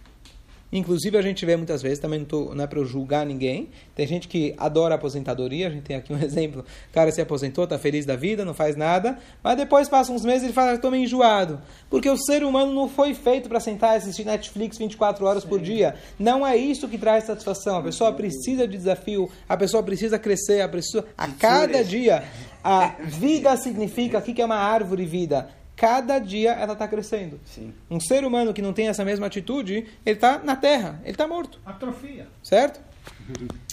Inclusive, 0.73 1.19
a 1.19 1.23
gente 1.23 1.45
vê 1.45 1.55
muitas 1.55 1.83
vezes, 1.83 1.99
também 1.99 2.21
não, 2.21 2.27
tô, 2.27 2.55
não 2.55 2.65
é 2.65 2.67
para 2.67 2.79
eu 2.79 2.85
julgar 2.87 3.27
ninguém, 3.27 3.69
tem 3.95 4.07
gente 4.07 4.27
que 4.27 4.55
adora 4.57 4.95
a 4.95 4.97
aposentadoria, 4.97 5.69
a 5.69 5.71
gente 5.71 5.83
tem 5.83 5.95
aqui 5.95 6.13
um 6.15 6.19
exemplo, 6.25 6.63
o 6.63 6.93
cara 6.93 7.13
se 7.13 7.21
aposentou, 7.21 7.65
está 7.65 7.79
feliz 7.79 8.07
da 8.07 8.17
vida, 8.17 8.43
não 8.43 8.55
faz 8.55 8.75
nada, 8.75 9.19
mas 9.45 9.57
depois 9.57 9.89
passa 9.89 10.11
uns 10.11 10.25
meses 10.25 10.43
e 10.43 10.47
ele 10.47 10.53
fala, 10.53 10.73
estou 10.73 10.91
meio 10.91 11.05
enjoado. 11.05 11.61
Porque 11.91 12.09
o 12.09 12.17
ser 12.17 12.43
humano 12.43 12.73
não 12.75 12.89
foi 12.89 13.13
feito 13.13 13.51
para 13.51 13.61
sentar 13.61 13.95
e 13.95 13.97
assistir 13.99 14.25
Netflix 14.25 14.79
24 14.79 15.25
horas 15.27 15.45
por 15.45 15.61
dia. 15.61 15.95
Não 16.19 16.45
é 16.45 16.57
isso 16.57 16.89
que 16.89 16.97
traz 16.97 17.25
satisfação. 17.25 17.77
A 17.77 17.83
pessoa 17.83 18.11
precisa 18.11 18.67
de 18.67 18.79
desafio, 18.79 19.31
a 19.47 19.57
pessoa 19.59 19.83
precisa 19.83 20.19
crescer, 20.19 20.63
a 20.63 20.69
pessoa, 20.69 21.05
a 21.19 21.29
cada 21.29 21.85
dia, 21.85 22.25
a 22.65 22.97
vida 23.05 23.55
significa, 23.59 24.19
o 24.19 24.23
que 24.23 24.41
é 24.41 24.45
uma 24.45 24.57
árvore 24.57 25.05
vida? 25.05 25.62
Cada 25.83 26.21
dia 26.21 26.53
ela 26.53 26.75
está 26.75 26.87
crescendo. 26.87 27.41
Sim. 27.45 27.75
Um 27.91 27.99
ser 27.99 28.25
humano 28.25 28.55
que 28.55 28.63
não 28.63 28.73
tem 28.73 28.87
essa 28.87 29.05
mesma 29.05 29.27
atitude, 29.27 29.89
ele 30.07 30.15
está 30.15 30.39
na 30.39 30.55
terra, 30.55 31.01
ele 31.03 31.11
está 31.11 31.27
morto, 31.27 31.59
Atrofia. 31.67 32.29
certo? 32.41 32.81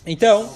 Então, 0.07 0.49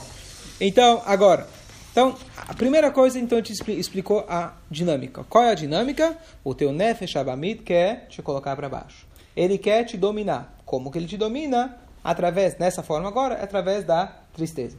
então 0.59 1.03
agora, 1.05 1.47
Então, 1.91 2.17
a 2.35 2.55
primeira 2.55 2.89
coisa, 2.89 3.19
então, 3.19 3.39
te 3.39 3.53
explicou 3.53 4.25
a 4.27 4.53
dinâmica. 4.67 5.23
Qual 5.25 5.43
é 5.43 5.51
a 5.51 5.53
dinâmica? 5.53 6.17
O 6.43 6.55
teu 6.55 6.73
Nefesh 6.73 7.15
Abamid 7.17 7.61
quer 7.61 8.07
te 8.07 8.19
colocar 8.23 8.55
para 8.55 8.67
baixo. 8.67 9.05
Ele 9.35 9.59
quer 9.59 9.83
te 9.83 9.95
dominar. 9.95 10.57
Como 10.65 10.89
que 10.89 10.97
ele 10.97 11.05
te 11.05 11.17
domina? 11.17 11.77
Através, 12.03 12.57
nessa 12.57 12.81
forma 12.81 13.07
agora, 13.07 13.35
é 13.35 13.43
através 13.43 13.83
da 13.83 14.07
tristeza. 14.33 14.75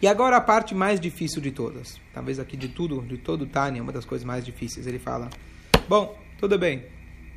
E 0.00 0.06
agora 0.06 0.36
a 0.36 0.40
parte 0.40 0.74
mais 0.74 1.00
difícil 1.00 1.40
de 1.40 1.50
todas. 1.50 2.00
Talvez 2.12 2.38
aqui 2.38 2.56
de 2.56 2.68
tudo, 2.68 3.02
de 3.02 3.18
todo 3.18 3.46
Tânia, 3.46 3.82
uma 3.82 3.92
das 3.92 4.04
coisas 4.04 4.24
mais 4.24 4.44
difíceis. 4.44 4.86
Ele 4.86 4.98
fala, 4.98 5.28
bom, 5.88 6.18
tudo 6.38 6.58
bem, 6.58 6.84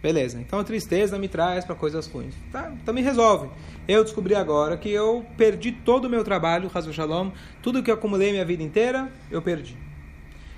beleza. 0.02 0.40
Então 0.40 0.60
a 0.60 0.64
tristeza 0.64 1.18
me 1.18 1.28
traz 1.28 1.66
para 1.66 1.76
coisas 1.76 2.08
ruins. 2.08 2.36
Tá, 2.52 2.72
então 2.82 2.94
me 2.94 3.02
resolve. 3.02 3.50
Eu 3.88 4.04
descobri 4.04 4.36
agora 4.36 4.78
que 4.78 4.90
eu 4.90 5.26
perdi 5.38 5.72
todo 5.72 6.06
o 6.06 6.10
meu 6.10 6.24
trabalho, 6.24 6.70
Hazu 6.74 6.94
Shalom, 6.94 7.32
tudo 7.62 7.82
que 7.82 7.90
eu 7.90 7.96
acumulei 7.96 8.32
minha 8.32 8.46
vida 8.46 8.64
inteira, 8.64 9.12
eu 9.30 9.42
perdi. 9.42 9.78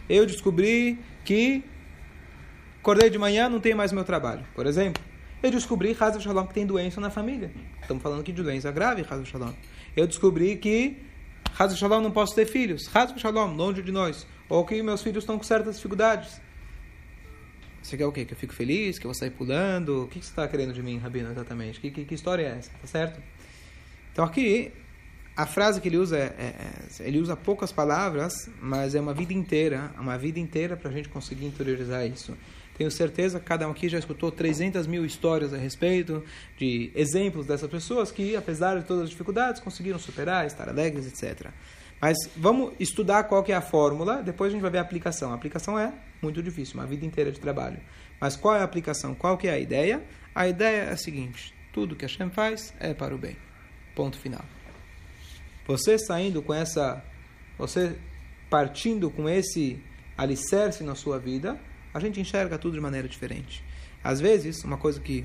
Eu 0.09 0.25
descobri 0.25 0.99
que 1.23 1.63
acordei 2.79 3.09
de 3.09 3.17
manhã, 3.17 3.47
não 3.47 3.61
tenho 3.61 3.77
mais 3.77 3.93
meu 3.93 4.03
trabalho, 4.03 4.45
por 4.53 4.65
exemplo. 4.65 5.01
Eu 5.41 5.51
descobri, 5.51 5.95
Hazu 5.97 6.21
Shalom, 6.21 6.47
que 6.47 6.53
tem 6.53 6.65
doença 6.65 7.01
na 7.01 7.09
família. 7.09 7.51
Estamos 7.81 8.01
falando 8.01 8.21
aqui 8.21 8.31
de 8.31 8.41
doença 8.41 8.71
grave, 8.71 9.05
Hazu 9.09 9.25
Shalom. 9.25 9.51
Eu 9.95 10.07
descobri 10.07 10.55
que 10.57 10.97
Hazu 11.57 11.77
Shalom 11.77 12.01
não 12.01 12.11
posso 12.11 12.33
ter 12.33 12.45
filhos. 12.45 12.89
Hazu 12.93 13.17
Shalom, 13.19 13.55
longe 13.55 13.81
de 13.81 13.91
nós. 13.91 14.25
Ou 14.49 14.65
que 14.65 14.81
meus 14.81 15.01
filhos 15.01 15.23
estão 15.23 15.37
com 15.37 15.43
certas 15.43 15.75
dificuldades. 15.75 16.41
Você 17.81 17.97
quer 17.97 18.05
o 18.05 18.11
quê? 18.11 18.23
Que 18.23 18.33
eu 18.33 18.37
fico 18.37 18.53
feliz? 18.53 18.97
Que 18.97 19.05
eu 19.05 19.09
vou 19.09 19.15
sair 19.15 19.31
pulando? 19.31 20.03
O 20.03 20.07
que 20.07 20.19
você 20.19 20.29
está 20.29 20.47
querendo 20.47 20.73
de 20.73 20.81
mim, 20.81 20.97
Rabino, 20.97 21.31
exatamente? 21.31 21.79
Que, 21.79 21.91
que, 21.91 22.05
que, 22.05 22.15
história 22.15 22.43
é 22.43 22.57
essa? 22.57 22.71
Tá 22.71 22.87
certo? 22.87 23.21
Então 24.11 24.23
aqui, 24.23 24.71
a 25.35 25.45
frase 25.45 25.81
que 25.81 25.89
ele 25.89 25.97
usa 25.97 26.17
é, 26.17 26.21
é, 26.21 27.03
é 27.03 27.07
ele 27.07 27.19
usa 27.19 27.35
poucas 27.35 27.71
palavras, 27.71 28.49
mas 28.61 28.95
é 28.95 29.01
uma 29.01 29.13
vida 29.13 29.33
inteira, 29.33 29.91
uma 29.99 30.17
vida 30.17 30.39
inteira 30.39 30.77
para 30.77 30.89
a 30.89 30.93
gente 30.93 31.09
conseguir 31.09 31.45
interiorizar 31.45 32.07
isso. 32.07 32.37
Tenho 32.77 32.89
certeza 32.89 33.39
que 33.39 33.45
cada 33.45 33.67
um 33.67 33.71
aqui 33.71 33.87
já 33.87 33.99
escutou 33.99 34.31
300 34.31 34.87
mil 34.87 35.05
histórias 35.05 35.53
a 35.53 35.57
respeito 35.57 36.23
de 36.57 36.91
exemplos 36.95 37.45
dessas 37.45 37.69
pessoas 37.69 38.11
que, 38.11 38.35
apesar 38.35 38.79
de 38.79 38.85
todas 38.85 39.03
as 39.03 39.09
dificuldades, 39.09 39.61
conseguiram 39.61 39.99
superar, 39.99 40.45
estar 40.47 40.67
alegres, 40.67 41.05
etc. 41.05 41.51
Mas 42.01 42.17
vamos 42.35 42.73
estudar 42.79 43.25
qual 43.25 43.43
que 43.43 43.51
é 43.51 43.55
a 43.55 43.61
fórmula, 43.61 44.21
depois 44.21 44.49
a 44.49 44.53
gente 44.53 44.61
vai 44.61 44.71
ver 44.71 44.79
a 44.79 44.81
aplicação. 44.81 45.31
A 45.31 45.35
aplicação 45.35 45.77
é 45.77 45.93
muito 46.21 46.41
difícil, 46.41 46.75
uma 46.75 46.85
vida 46.85 47.05
inteira 47.05 47.31
de 47.31 47.39
trabalho. 47.39 47.79
Mas 48.19 48.35
qual 48.35 48.55
é 48.55 48.59
a 48.59 48.63
aplicação? 48.63 49.13
Qual 49.13 49.37
que 49.37 49.47
é 49.47 49.51
a 49.51 49.59
ideia? 49.59 50.03
A 50.33 50.47
ideia 50.47 50.83
é 50.83 50.89
a 50.91 50.97
seguinte: 50.97 51.53
tudo 51.71 51.95
que 51.95 52.03
a 52.03 52.07
Hashem 52.07 52.29
faz 52.29 52.73
é 52.79 52.93
para 52.93 53.13
o 53.13 53.17
bem. 53.17 53.37
Ponto 53.95 54.17
final. 54.17 54.43
Você 55.67 55.97
saindo 55.97 56.41
com 56.41 56.53
essa, 56.53 57.03
você 57.57 57.95
partindo 58.49 59.09
com 59.09 59.29
esse 59.29 59.81
alicerce 60.17 60.83
na 60.83 60.95
sua 60.95 61.19
vida, 61.19 61.59
a 61.93 61.99
gente 61.99 62.19
enxerga 62.19 62.57
tudo 62.57 62.73
de 62.73 62.81
maneira 62.81 63.07
diferente. 63.07 63.63
Às 64.03 64.19
vezes, 64.19 64.65
uma 64.65 64.75
coisa 64.75 64.99
que 64.99 65.23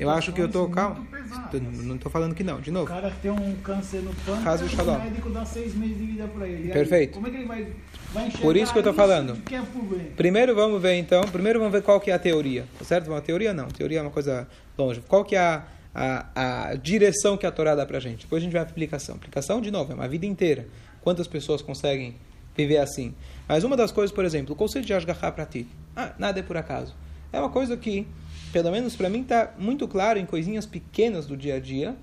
eu 0.00 0.08
acho 0.08 0.32
que 0.32 0.40
eu 0.40 0.48
tô 0.48 0.66
calmo, 0.68 1.06
não 1.52 1.96
estou 1.96 2.10
falando 2.10 2.34
que 2.34 2.42
não, 2.42 2.58
de 2.58 2.70
novo. 2.70 2.86
O 2.86 2.88
cara 2.88 3.12
tem 3.20 3.30
um 3.30 3.54
câncer 3.56 4.00
no 4.00 4.14
pâncreas, 4.14 4.62
o 4.62 4.98
médico 4.98 5.28
dá 5.28 5.44
seis 5.44 5.74
meses 5.74 5.98
de 5.98 6.06
vida 6.06 6.26
para 6.28 6.48
ele. 6.48 6.72
Perfeito. 6.72 7.10
Aí, 7.10 7.14
como 7.14 7.26
é 7.26 7.30
que 7.30 7.36
ele 7.36 7.46
vai, 7.46 7.66
vai 8.14 8.26
enxergar 8.28 8.42
Por 8.42 8.56
isso 8.56 8.72
que 8.72 8.78
eu 8.78 8.80
estou 8.80 8.94
falando. 8.94 9.36
É 9.52 10.16
primeiro 10.16 10.54
vamos 10.54 10.80
ver 10.80 10.94
então, 10.94 11.22
primeiro 11.24 11.58
vamos 11.58 11.72
ver 11.72 11.82
qual 11.82 12.00
que 12.00 12.10
é 12.10 12.14
a 12.14 12.18
teoria, 12.18 12.64
tá 12.78 12.84
certo? 12.86 13.08
Uma 13.08 13.20
teoria 13.20 13.52
não, 13.52 13.68
teoria 13.68 13.98
é 13.98 14.02
uma 14.02 14.10
coisa 14.10 14.48
longe. 14.78 15.02
Qual 15.06 15.22
que 15.22 15.36
é 15.36 15.40
a, 15.40 15.66
a, 15.94 16.68
a 16.70 16.74
direção 16.76 17.36
que 17.36 17.44
a 17.44 17.50
Torá 17.50 17.74
dá 17.74 17.84
para 17.84 18.00
gente? 18.00 18.22
Depois 18.22 18.42
a 18.42 18.44
gente 18.44 18.52
vai 18.54 18.62
a 18.62 18.64
aplicação. 18.64 19.16
Aplicação, 19.16 19.60
de 19.60 19.70
novo, 19.70 19.92
é 19.92 19.94
uma 19.94 20.08
vida 20.08 20.24
inteira. 20.24 20.66
Quantas 21.02 21.28
pessoas 21.28 21.60
conseguem 21.60 22.16
viver 22.56 22.78
assim? 22.78 23.14
Mas 23.48 23.64
uma 23.64 23.76
das 23.76 23.92
coisas, 23.92 24.14
por 24.14 24.24
exemplo, 24.24 24.54
o 24.54 24.56
conceito 24.56 24.86
de 24.86 24.94
Ashgahá 24.94 25.30
para 25.30 25.46
ti. 25.46 25.66
Ah, 25.94 26.12
nada 26.18 26.40
é 26.40 26.42
por 26.42 26.56
acaso. 26.56 26.94
É 27.32 27.38
uma 27.38 27.50
coisa 27.50 27.76
que, 27.76 28.06
pelo 28.52 28.70
menos 28.70 28.96
para 28.96 29.08
mim, 29.08 29.22
está 29.22 29.52
muito 29.58 29.86
claro 29.88 30.18
em 30.18 30.26
coisinhas 30.26 30.66
pequenas 30.66 31.26
do 31.26 31.36
dia 31.36 31.56
a 31.56 31.60
dia. 31.60 31.96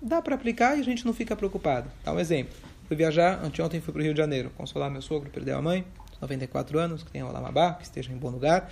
Dá 0.00 0.22
para 0.22 0.34
aplicar 0.34 0.76
e 0.76 0.80
a 0.80 0.84
gente 0.84 1.04
não 1.04 1.12
fica 1.12 1.34
preocupado. 1.34 1.90
Dá 2.04 2.12
um 2.12 2.20
exemplo. 2.20 2.54
Fui 2.86 2.96
viajar, 2.96 3.44
anteontem 3.44 3.80
fui 3.80 3.92
para 3.92 4.00
o 4.00 4.04
Rio 4.04 4.14
de 4.14 4.18
Janeiro, 4.18 4.50
consolar 4.56 4.90
meu 4.90 5.02
sogro, 5.02 5.28
perdeu 5.28 5.58
a 5.58 5.62
mãe, 5.62 5.84
94 6.20 6.78
anos, 6.78 7.02
que 7.02 7.10
tem 7.10 7.22
o 7.22 7.32
Lamabá, 7.32 7.74
que 7.74 7.82
esteja 7.82 8.12
em 8.12 8.16
bom 8.16 8.30
lugar. 8.30 8.70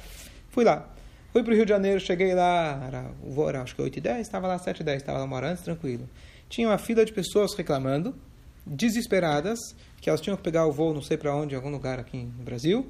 Fui 0.51 0.65
lá. 0.65 0.89
Fui 1.33 1.43
para 1.43 1.53
o 1.53 1.57
Rio 1.57 1.67
de 1.67 1.71
Janeiro, 1.71 1.99
cheguei 1.99 2.33
lá, 2.33 2.81
era, 2.87 3.11
era 3.49 3.63
acho 3.63 3.75
que 3.75 3.83
8 3.83 3.99
e 3.99 4.01
10, 4.01 4.21
estava 4.21 4.47
lá 4.47 4.57
7 4.57 4.81
e 4.81 4.85
10, 4.85 5.03
estava 5.03 5.19
lá 5.19 5.25
uma 5.25 5.35
hora 5.35 5.51
antes, 5.51 5.65
tranquilo. 5.65 6.09
Tinha 6.49 6.69
uma 6.69 6.79
fila 6.79 7.05
de 7.05 7.13
pessoas 7.13 7.55
reclamando, 7.55 8.15
desesperadas, 8.67 9.59
que 10.01 10.09
elas 10.09 10.21
tinham 10.21 10.37
que 10.37 10.43
pegar 10.43 10.67
o 10.67 10.73
voo 10.73 10.95
não 10.95 11.03
sei 11.03 11.17
para 11.17 11.35
onde, 11.35 11.55
em 11.55 11.57
algum 11.57 11.71
lugar 11.71 11.99
aqui 11.99 12.29
no 12.37 12.45
Brasil, 12.45 12.87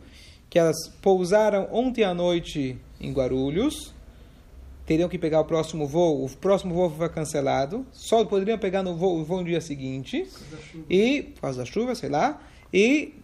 que 0.49 0.59
elas 0.59 0.77
pousaram 1.03 1.69
ontem 1.73 2.05
à 2.05 2.15
noite 2.15 2.79
em 3.01 3.13
Guarulhos, 3.13 3.93
teriam 4.87 5.09
que 5.09 5.19
pegar 5.19 5.41
o 5.41 5.45
próximo 5.45 5.87
voo, 5.87 6.25
o 6.25 6.37
próximo 6.37 6.75
voo 6.75 6.91
foi 6.91 7.09
cancelado, 7.09 7.87
só 7.93 8.25
poderiam 8.25 8.59
pegar 8.59 8.83
no 8.83 8.97
voo, 8.97 9.21
o 9.21 9.25
voo 9.25 9.39
no 9.39 9.45
dia 9.45 9.61
seguinte, 9.61 10.29
e, 10.89 11.23
por 11.23 11.41
causa 11.43 11.59
da 11.59 11.65
chuva, 11.65 11.95
sei 11.95 12.09
lá, 12.09 12.41
e 12.73 13.15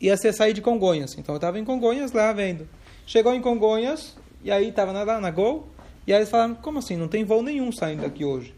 ia 0.00 0.16
ser 0.16 0.32
sair 0.32 0.52
de 0.52 0.62
Congonhas. 0.62 1.16
Então 1.18 1.34
eu 1.34 1.38
estava 1.38 1.58
em 1.58 1.64
Congonhas 1.64 2.12
lá 2.12 2.32
vendo. 2.32 2.68
Chegou 3.06 3.34
em 3.34 3.40
Congonhas, 3.40 4.16
e 4.44 4.50
aí 4.50 4.68
estava 4.68 4.92
lá 4.92 5.20
na 5.20 5.30
Gol, 5.30 5.68
e 6.06 6.12
aí 6.12 6.20
eles 6.20 6.30
falaram, 6.30 6.54
como 6.54 6.78
assim, 6.78 6.96
não 6.96 7.08
tem 7.08 7.24
voo 7.24 7.42
nenhum 7.42 7.72
saindo 7.72 8.02
daqui 8.02 8.24
hoje? 8.24 8.54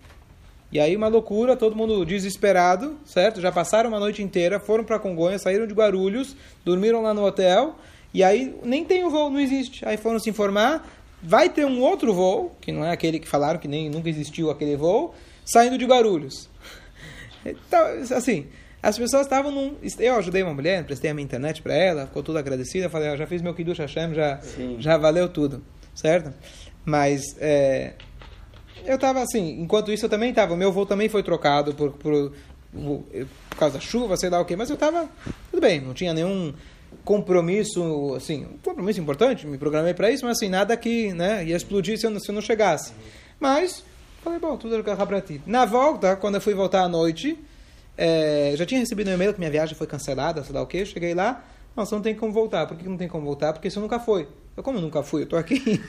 E 0.73 0.79
aí 0.79 0.95
uma 0.95 1.09
loucura, 1.09 1.57
todo 1.57 1.75
mundo 1.75 2.05
desesperado, 2.05 2.97
certo? 3.05 3.41
Já 3.41 3.51
passaram 3.51 3.89
uma 3.89 3.99
noite 3.99 4.23
inteira, 4.23 4.61
foram 4.61 4.85
para 4.85 4.99
Congonhas, 4.99 5.43
saíram 5.43 5.67
de 5.67 5.75
Guarulhos, 5.75 6.37
dormiram 6.65 7.03
lá 7.03 7.13
no 7.13 7.25
hotel, 7.25 7.77
e 8.15 8.23
aí 8.23 8.55
nem 8.63 8.85
tem 8.85 9.05
o 9.05 9.11
voo, 9.11 9.31
não 9.31 9.41
existe. 9.41 9.87
Aí 9.87 9.97
foram 9.97 10.21
se 10.21 10.31
informar, 10.31 10.89
vai 11.23 11.49
ter 11.49 11.65
um 11.65 11.81
outro 11.81 12.15
voo, 12.15 12.55
que 12.61 12.71
não 12.71 12.85
é 12.85 12.93
aquele 12.93 13.19
que 13.19 13.27
falaram 13.27 13.59
que 13.59 13.67
nem 13.67 13.91
nunca 13.91 14.09
existiu 14.09 14.51
aquele 14.51 14.77
voo, 14.77 15.13
saindo 15.45 15.77
de 15.77 15.85
Guarulhos. 15.85 16.49
Então, 17.45 17.81
assim, 18.17 18.47
as 18.83 18.97
pessoas 18.97 19.23
estavam 19.23 19.51
num. 19.51 19.77
Eu 19.99 20.17
ajudei 20.17 20.43
uma 20.43 20.55
mulher, 20.55 20.85
prestei 20.85 21.11
a 21.11 21.15
minha 21.15 21.25
internet 21.25 21.61
para 21.63 21.75
ela, 21.75 22.07
ficou 22.07 22.23
tudo 22.23 22.39
agradecida. 22.39 22.89
Falei, 22.89 23.09
ah, 23.09 23.17
já 23.17 23.27
fiz 23.27 23.43
meu 23.43 23.55
Kiddush 23.55 23.79
Hashem, 23.79 24.15
já, 24.15 24.41
já 24.79 24.97
valeu 24.97 25.29
tudo, 25.29 25.63
certo? 25.95 26.33
Mas 26.85 27.37
é, 27.39 27.95
eu 28.85 28.95
estava 28.97 29.21
assim, 29.21 29.61
enquanto 29.61 29.93
isso 29.93 30.07
eu 30.07 30.11
também 30.11 30.31
estava. 30.31 30.57
Meu 30.57 30.73
voo 30.73 30.87
também 30.87 31.09
foi 31.09 31.23
trocado 31.23 31.75
por, 31.75 31.93
por, 31.93 32.33
por, 32.73 33.05
causa 33.57 33.75
da 33.75 33.81
chuva, 33.81 34.17
sei 34.17 34.31
lá 34.31 34.41
o 34.41 34.45
quê, 34.45 34.57
mas 34.57 34.71
eu 34.71 34.75
estava. 34.75 35.09
Tudo 35.51 35.61
bem, 35.61 35.81
não 35.81 35.95
tinha 35.95 36.13
nenhum 36.13 36.53
compromisso, 37.05 38.15
assim, 38.17 38.45
um 38.45 38.59
compromisso 38.59 39.01
importante, 39.01 39.47
me 39.47 39.59
programei 39.59 39.95
para 39.95 40.11
isso, 40.11 40.25
mas 40.25 40.37
assim, 40.37 40.49
nada 40.49 40.77
que 40.77 41.13
né, 41.13 41.45
ia 41.45 41.57
explodir 41.57 41.99
se 41.99 42.07
eu, 42.07 42.21
se 42.21 42.31
eu 42.31 42.35
não 42.35 42.43
chegasse. 42.43 42.93
Mas, 43.39 43.85
falei, 44.23 44.39
bom, 44.39 44.57
tudo 44.57 44.75
era 44.75 45.07
para 45.07 45.21
ti. 45.21 45.41
Na 45.47 45.65
volta, 45.65 46.17
quando 46.17 46.35
eu 46.35 46.41
fui 46.41 46.55
voltar 46.55 46.83
à 46.83 46.89
noite, 46.89 47.39
é, 47.97 48.53
já 48.57 48.67
tinha 48.67 48.81
recebido 48.81 49.09
um 49.09 49.15
e-mail 49.15 49.33
que 49.33 49.39
minha 49.39 49.51
viagem 49.51 49.75
foi 49.75 49.87
cancelada, 49.87 50.43
sei 50.43 50.55
lá 50.55 50.63
o 50.63 50.67
quê, 50.67 50.85
cheguei 50.85 51.15
lá, 51.15 51.45
não, 51.77 51.85
você 51.85 51.95
não 51.95 52.03
tem 52.03 52.15
como 52.15 52.33
voltar. 52.33 52.67
Por 52.67 52.77
que 52.77 52.89
não 52.89 52.97
tem 52.97 53.09
como 53.09 53.25
voltar? 53.25 53.53
Porque 53.53 53.71
você 53.71 53.79
nunca 53.79 53.99
foi. 53.99 54.29
Eu, 54.61 54.63
como 54.63 54.79
eu 54.79 54.83
nunca 54.83 55.03
fui? 55.03 55.23
Eu 55.23 55.27
tô 55.27 55.37
aqui. 55.37 55.81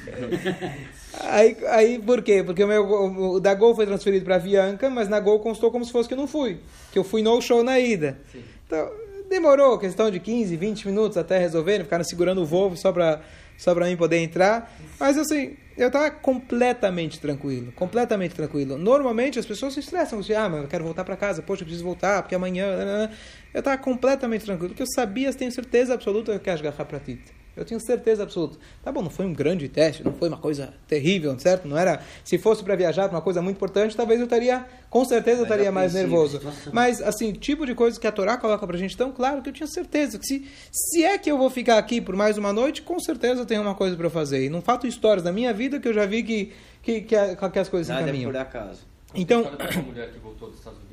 aí, 1.19 1.57
aí, 1.67 1.99
por 1.99 2.21
quê? 2.21 2.41
Porque 2.43 2.63
o 2.63 2.67
meu 2.67 2.83
o, 2.83 3.33
o 3.33 3.39
da 3.39 3.53
Gol 3.53 3.75
foi 3.75 3.85
transferido 3.85 4.25
para 4.25 4.35
Avianca, 4.35 4.89
mas 4.89 5.07
na 5.09 5.19
Gol 5.19 5.39
constou 5.39 5.69
como 5.69 5.85
se 5.85 5.91
fosse 5.91 6.07
que 6.07 6.13
eu 6.13 6.17
não 6.17 6.27
fui. 6.27 6.59
Que 6.91 6.97
eu 6.97 7.03
fui 7.03 7.21
no 7.21 7.39
show 7.41 7.63
na 7.63 7.79
ida. 7.79 8.17
Sim. 8.31 8.41
Então, 8.65 8.89
Demorou 9.31 9.79
questão 9.79 10.11
de 10.11 10.19
15, 10.19 10.57
20 10.57 10.87
minutos 10.87 11.17
até 11.17 11.37
resolverem, 11.37 11.85
ficaram 11.85 12.03
segurando 12.03 12.41
o 12.41 12.45
voo 12.45 12.75
só 12.75 12.91
para 12.91 13.21
só 13.57 13.73
mim 13.73 13.95
poder 13.95 14.17
entrar. 14.17 14.77
Mas 14.99 15.17
assim, 15.17 15.55
eu 15.77 15.87
estava 15.87 16.11
completamente 16.11 17.17
tranquilo, 17.17 17.71
completamente 17.71 18.35
tranquilo. 18.35 18.77
Normalmente 18.77 19.39
as 19.39 19.45
pessoas 19.45 19.73
se 19.73 19.79
estressam, 19.79 20.19
assim, 20.19 20.33
ah, 20.33 20.49
mas 20.49 20.63
eu 20.63 20.67
quero 20.67 20.83
voltar 20.83 21.05
para 21.05 21.15
casa, 21.15 21.41
poxa, 21.41 21.61
eu 21.61 21.65
preciso 21.65 21.85
voltar, 21.85 22.21
porque 22.23 22.35
amanhã... 22.35 23.09
Eu 23.53 23.59
estava 23.59 23.77
completamente 23.77 24.43
tranquilo, 24.43 24.71
porque 24.71 24.83
eu 24.83 24.91
sabia, 24.93 25.33
tenho 25.33 25.51
certeza 25.51 25.93
absoluta 25.93 26.33
que 26.33 26.37
eu 26.37 26.41
quero 26.41 26.59
agarrar 26.59 26.83
para 26.83 26.99
ti. 26.99 27.17
Eu 27.55 27.65
tinha 27.65 27.79
certeza 27.79 28.23
absoluta. 28.23 28.57
Tá 28.81 28.91
bom, 28.91 29.01
não 29.01 29.09
foi 29.09 29.25
um 29.25 29.33
grande 29.33 29.67
teste, 29.67 30.03
não 30.03 30.13
foi 30.13 30.29
uma 30.29 30.37
coisa 30.37 30.73
terrível, 30.87 31.37
certo? 31.37 31.67
Não 31.67 31.77
era. 31.77 32.01
Se 32.23 32.37
fosse 32.37 32.63
para 32.63 32.75
viajar 32.75 33.09
para 33.09 33.17
uma 33.17 33.21
coisa 33.21 33.41
muito 33.41 33.57
importante, 33.57 33.95
talvez 33.95 34.19
eu 34.19 34.25
estaria, 34.25 34.65
com 34.89 35.03
certeza, 35.03 35.39
eu 35.39 35.43
estaria 35.43 35.71
mais 35.71 35.93
nervoso. 35.93 36.41
Mas, 36.71 37.01
assim, 37.01 37.33
tipo 37.33 37.65
de 37.65 37.75
coisa 37.75 37.99
que 37.99 38.07
a 38.07 38.11
Torá 38.11 38.37
coloca 38.37 38.65
para 38.65 38.75
a 38.75 38.79
gente 38.79 38.95
tão 38.95 39.11
claro 39.11 39.41
que 39.41 39.49
eu 39.49 39.53
tinha 39.53 39.67
certeza 39.67 40.17
que 40.17 40.25
se, 40.25 40.47
se 40.71 41.03
é 41.03 41.17
que 41.17 41.29
eu 41.29 41.37
vou 41.37 41.49
ficar 41.49 41.77
aqui 41.77 41.99
por 41.99 42.15
mais 42.15 42.37
uma 42.37 42.53
noite, 42.53 42.81
com 42.81 42.99
certeza 42.99 43.45
tem 43.45 43.59
uma 43.59 43.75
coisa 43.75 43.97
para 43.97 44.09
fazer. 44.09 44.45
E 44.45 44.49
não 44.49 44.61
fato 44.61 44.87
histórias 44.87 45.23
da 45.23 45.31
minha 45.31 45.53
vida 45.53 45.79
que 45.79 45.87
eu 45.87 45.93
já 45.93 46.05
vi 46.05 46.23
que, 46.23 46.53
que, 46.81 47.01
que, 47.01 47.49
que 47.51 47.59
as 47.59 47.67
coisas 47.67 47.89
Nada 47.89 48.01
se 48.01 48.09
encaminham. 48.09 48.29
É 48.29 48.33
por 48.33 48.39
acaso. 48.39 48.79
Então. 49.13 49.41
Uma 49.41 49.81
mulher 49.83 50.11
que 50.11 50.19
voltou 50.19 50.49
dos 50.49 50.57
Estados 50.57 50.79
Unidos 50.79 50.90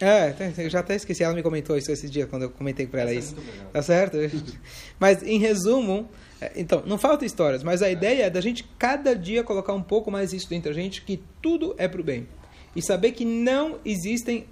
é, 0.00 0.34
eu 0.58 0.70
já 0.70 0.80
até 0.80 0.94
esqueci, 0.94 1.22
ela 1.22 1.34
me 1.34 1.42
comentou 1.42 1.76
isso 1.76 1.90
esse 1.90 2.08
dia, 2.08 2.26
quando 2.26 2.42
eu 2.42 2.50
comentei 2.50 2.86
para 2.86 3.02
ela 3.02 3.12
isso. 3.12 3.34
Tá 3.72 3.82
certo? 3.82 4.16
Mas, 4.98 5.22
em 5.22 5.38
resumo, 5.38 6.08
é, 6.40 6.52
então, 6.56 6.82
não 6.86 6.98
falta 6.98 7.24
histórias, 7.24 7.62
mas 7.64 7.82
a 7.82 7.90
ideia 7.90 8.24
é 8.24 8.30
da 8.30 8.40
gente 8.40 8.64
cada 8.78 9.14
dia 9.14 9.42
colocar 9.42 9.72
um 9.72 9.82
pouco 9.82 10.10
mais 10.10 10.32
isso 10.32 10.48
dentro 10.48 10.70
da 10.70 10.74
gente, 10.74 11.02
que 11.02 11.20
tudo 11.42 11.74
é 11.78 11.88
para 11.88 12.00
o 12.00 12.04
bem. 12.04 12.28
E 12.76 12.82
saber 12.82 13.12
que 13.12 13.24
não 13.24 13.78
existem 13.84 14.46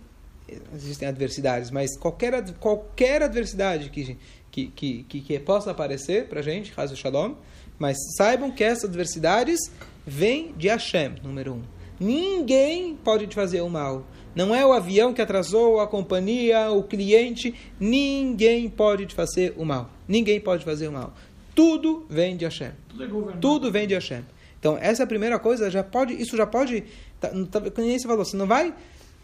existem 0.74 1.08
adversidades, 1.08 1.70
mas 1.70 1.96
qualquer, 1.96 2.52
qualquer 2.54 3.22
adversidade 3.22 3.90
que, 3.90 4.16
que, 4.50 4.66
que, 4.68 5.02
que, 5.02 5.20
que 5.20 5.38
possa 5.40 5.72
aparecer 5.72 6.28
para 6.28 6.40
a 6.40 6.42
gente, 6.42 6.72
Hazu 6.76 6.96
Shalom, 6.96 7.34
mas 7.78 7.96
saibam 8.16 8.50
que 8.50 8.62
essas 8.62 8.84
adversidades 8.84 9.58
vêm 10.06 10.52
de 10.56 10.68
Hashem, 10.68 11.16
número 11.22 11.54
um. 11.54 11.62
Ninguém 11.98 12.94
pode 12.96 13.26
te 13.26 13.34
fazer 13.34 13.60
o 13.60 13.68
mal. 13.68 14.06
Não 14.36 14.54
é 14.54 14.64
o 14.66 14.72
avião 14.74 15.14
que 15.14 15.22
atrasou, 15.22 15.80
a 15.80 15.86
companhia, 15.86 16.70
o 16.70 16.82
cliente. 16.82 17.54
Ninguém 17.80 18.68
pode 18.68 19.06
te 19.06 19.14
fazer 19.14 19.54
o 19.56 19.64
mal. 19.64 19.90
Ninguém 20.06 20.38
pode 20.38 20.62
fazer 20.62 20.88
o 20.88 20.92
mal. 20.92 21.14
Tudo 21.54 22.04
vem 22.10 22.36
de 22.36 22.44
Hashem. 22.44 22.72
Tudo, 22.86 23.30
é 23.30 23.36
Tudo 23.40 23.72
vem 23.72 23.88
de 23.88 23.94
Hashem. 23.94 24.22
Então, 24.60 24.76
essa 24.78 25.02
é 25.02 25.04
a 25.04 25.06
primeira 25.06 25.38
coisa. 25.38 25.70
Já 25.70 25.82
pode, 25.82 26.12
isso 26.12 26.36
já 26.36 26.46
pode. 26.46 26.84
Tá, 27.18 27.30
tá, 27.50 27.62
nem 27.78 27.98
você 27.98 28.06
falou, 28.06 28.26
você 28.26 28.36
não 28.36 28.46
vai. 28.46 28.74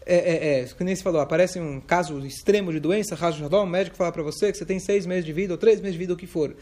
É, 0.05 0.15
é, 0.15 0.61
é, 0.61 0.83
nem 0.83 0.95
você 0.95 1.03
falou, 1.03 1.21
aparece 1.21 1.59
um 1.59 1.79
caso 1.79 2.19
extremo 2.25 2.73
de 2.73 2.79
doença, 2.79 3.15
o 3.15 3.65
médico 3.65 3.95
fala 3.95 4.11
para 4.11 4.21
você 4.21 4.51
que 4.51 4.57
você 4.57 4.65
tem 4.65 4.77
seis 4.77 5.05
meses 5.05 5.23
de 5.23 5.31
vida 5.31 5.53
ou 5.53 5.57
três 5.57 5.79
meses 5.79 5.93
de 5.93 5.99
vida, 5.99 6.13
o 6.13 6.17
que 6.17 6.27
for 6.27 6.53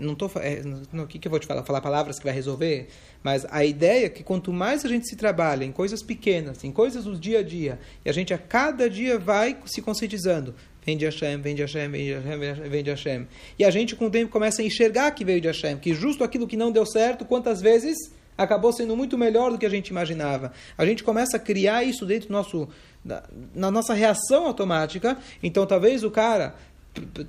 não 0.00 0.14
tô 0.14 0.30
é, 0.36 0.62
no 0.92 1.06
que 1.06 1.18
que 1.18 1.28
eu 1.28 1.30
vou 1.30 1.38
te 1.38 1.46
falar? 1.46 1.62
Falar 1.62 1.80
palavras 1.80 2.18
que 2.18 2.24
vai 2.24 2.34
resolver? 2.34 2.88
Mas 3.22 3.46
a 3.50 3.64
ideia 3.64 4.06
é 4.06 4.08
que 4.08 4.22
quanto 4.22 4.52
mais 4.52 4.84
a 4.84 4.88
gente 4.88 5.08
se 5.08 5.16
trabalha 5.16 5.64
em 5.64 5.72
coisas 5.72 6.02
pequenas 6.02 6.62
em 6.64 6.72
coisas 6.72 7.04
do 7.04 7.18
dia 7.18 7.40
a 7.40 7.42
dia 7.42 7.78
e 8.04 8.10
a 8.10 8.12
gente 8.12 8.32
a 8.34 8.38
cada 8.38 8.88
dia 8.88 9.18
vai 9.18 9.56
se 9.66 9.80
conscientizando 9.80 10.54
vem 10.84 10.96
de 10.96 11.04
Hashem 11.04 11.40
vem 11.40 11.54
de 11.54 11.62
Hashem 11.62 11.90
vem 11.90 12.04
de 12.04 12.12
Hashem 12.12 12.68
vem 12.68 12.82
de 12.82 12.90
Hashem. 12.90 13.26
E 13.58 13.64
a 13.64 13.70
gente 13.70 13.94
com 13.94 14.06
o 14.06 14.10
tempo 14.10 14.30
começa 14.30 14.62
a 14.62 14.64
enxergar 14.64 15.10
que 15.12 15.24
veio 15.24 15.40
de 15.40 15.48
Hashem 15.48 15.78
que 15.78 15.94
justo 15.94 16.24
aquilo 16.24 16.46
que 16.46 16.56
não 16.56 16.70
deu 16.70 16.86
certo 16.86 17.24
quantas 17.24 17.60
vezes 17.60 17.96
acabou 18.36 18.72
sendo 18.72 18.96
muito 18.96 19.16
melhor 19.16 19.50
do 19.50 19.58
que 19.58 19.66
a 19.66 19.70
gente 19.70 19.88
imaginava. 19.88 20.52
A 20.76 20.84
gente 20.84 21.04
começa 21.04 21.36
a 21.36 21.40
criar 21.40 21.84
isso 21.84 22.04
dentro 22.04 22.28
do 22.28 22.32
nosso 22.32 22.68
na 23.54 23.70
nossa 23.70 23.92
reação 23.92 24.46
automática. 24.46 25.18
Então 25.42 25.66
talvez 25.66 26.02
o 26.02 26.10
cara 26.10 26.54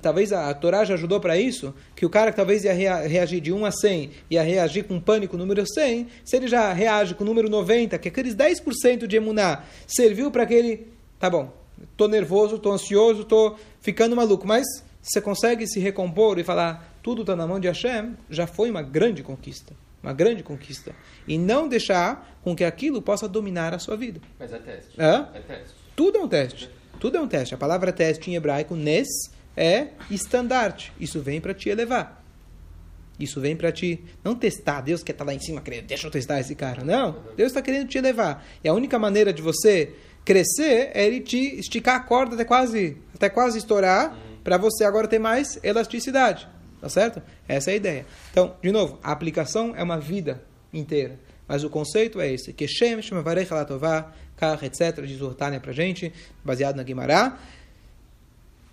talvez 0.00 0.32
a, 0.32 0.52
Torá 0.54 0.84
já 0.84 0.94
ajudou 0.94 1.20
para 1.20 1.36
isso, 1.36 1.74
que 1.94 2.06
o 2.06 2.10
cara 2.10 2.30
que 2.30 2.36
talvez 2.36 2.64
ia 2.64 2.72
reagir 2.72 3.40
de 3.40 3.52
1 3.52 3.64
a 3.64 3.70
100, 3.70 4.10
ia 4.30 4.42
reagir 4.42 4.84
com 4.84 5.00
pânico 5.00 5.36
número 5.36 5.66
100, 5.66 6.08
se 6.24 6.36
ele 6.36 6.48
já 6.48 6.72
reage 6.72 7.14
com 7.14 7.24
o 7.24 7.26
número 7.26 7.48
90, 7.48 7.98
que 7.98 8.08
aqueles 8.08 8.34
10% 8.34 9.06
de 9.06 9.16
emuná 9.16 9.64
serviu 9.86 10.30
para 10.30 10.44
aquele, 10.44 10.88
tá 11.18 11.28
bom, 11.28 11.52
tô 11.96 12.08
nervoso, 12.08 12.58
tô 12.58 12.72
ansioso, 12.72 13.24
tô 13.24 13.56
ficando 13.80 14.16
maluco, 14.16 14.46
mas 14.46 14.64
você 15.02 15.20
consegue 15.20 15.66
se 15.66 15.78
recompor 15.78 16.38
e 16.38 16.44
falar, 16.44 16.98
tudo 17.02 17.22
está 17.22 17.36
na 17.36 17.46
mão 17.46 17.60
de 17.60 17.68
Hashem, 17.68 18.16
já 18.28 18.46
foi 18.46 18.70
uma 18.70 18.82
grande 18.82 19.22
conquista. 19.22 19.74
Uma 20.02 20.12
grande 20.12 20.42
conquista. 20.42 20.94
E 21.26 21.36
não 21.36 21.66
deixar 21.66 22.38
com 22.42 22.54
que 22.54 22.62
aquilo 22.62 23.02
possa 23.02 23.28
dominar 23.28 23.74
a 23.74 23.78
sua 23.78 23.96
vida. 23.96 24.20
Mas 24.38 24.52
é 24.52 24.58
teste. 24.58 25.00
É? 25.00 25.26
É 25.34 25.40
teste. 25.40 25.74
Tudo 25.96 26.18
é 26.18 26.20
um 26.20 26.28
teste. 26.28 26.70
Tudo 27.00 27.16
é 27.16 27.20
um 27.20 27.26
teste. 27.26 27.54
A 27.54 27.58
palavra 27.58 27.92
teste 27.92 28.30
em 28.30 28.36
hebraico, 28.36 28.76
nes, 28.76 29.08
é 29.56 29.88
estandarte. 30.10 30.92
Isso 31.00 31.20
vem 31.20 31.40
para 31.40 31.54
te 31.54 31.68
elevar. 31.68 32.22
Isso 33.18 33.40
vem 33.40 33.56
para 33.56 33.72
te 33.72 34.04
não 34.22 34.34
testar. 34.34 34.82
Deus 34.82 35.02
quer 35.02 35.12
estar 35.12 35.24
tá 35.24 35.30
lá 35.30 35.34
em 35.34 35.40
cima, 35.40 35.60
querendo, 35.60 35.86
deixa 35.86 36.06
eu 36.06 36.10
testar 36.10 36.38
esse 36.38 36.54
cara. 36.54 36.84
Não. 36.84 37.16
Deus 37.36 37.48
está 37.48 37.62
querendo 37.62 37.88
te 37.88 37.96
elevar. 37.96 38.44
E 38.62 38.68
a 38.68 38.74
única 38.74 38.98
maneira 38.98 39.32
de 39.32 39.40
você 39.40 39.94
crescer 40.24 40.90
é 40.92 41.06
ele 41.06 41.20
te 41.20 41.58
esticar 41.58 41.96
a 41.96 42.00
corda 42.00 42.34
até 42.34 42.44
quase, 42.44 42.98
até 43.14 43.30
quase 43.30 43.58
estourar, 43.58 44.16
para 44.44 44.58
você 44.58 44.84
agora 44.84 45.08
ter 45.08 45.18
mais 45.18 45.58
elasticidade. 45.62 46.46
Tá 46.80 46.88
certo? 46.88 47.22
Essa 47.48 47.70
é 47.70 47.74
a 47.74 47.76
ideia. 47.76 48.06
Então, 48.30 48.54
de 48.62 48.70
novo, 48.70 48.98
a 49.02 49.12
aplicação 49.12 49.74
é 49.74 49.82
uma 49.82 49.98
vida 49.98 50.42
inteira. 50.72 51.18
Mas 51.48 51.64
o 51.64 51.70
conceito 51.70 52.20
é 52.20 52.32
esse. 52.32 52.52
Que 52.52 52.68
Shem, 52.68 53.00
Shem, 53.00 53.22
Varech, 53.22 53.52
Latová, 53.52 54.12
Kach, 54.36 54.62
etc. 54.64 55.04
Diz 55.06 55.20
o 55.20 55.32
Tânia 55.32 55.60
pra 55.60 55.72
gente, 55.72 56.12
baseado 56.44 56.76
na 56.76 56.82
Guimará. 56.82 57.38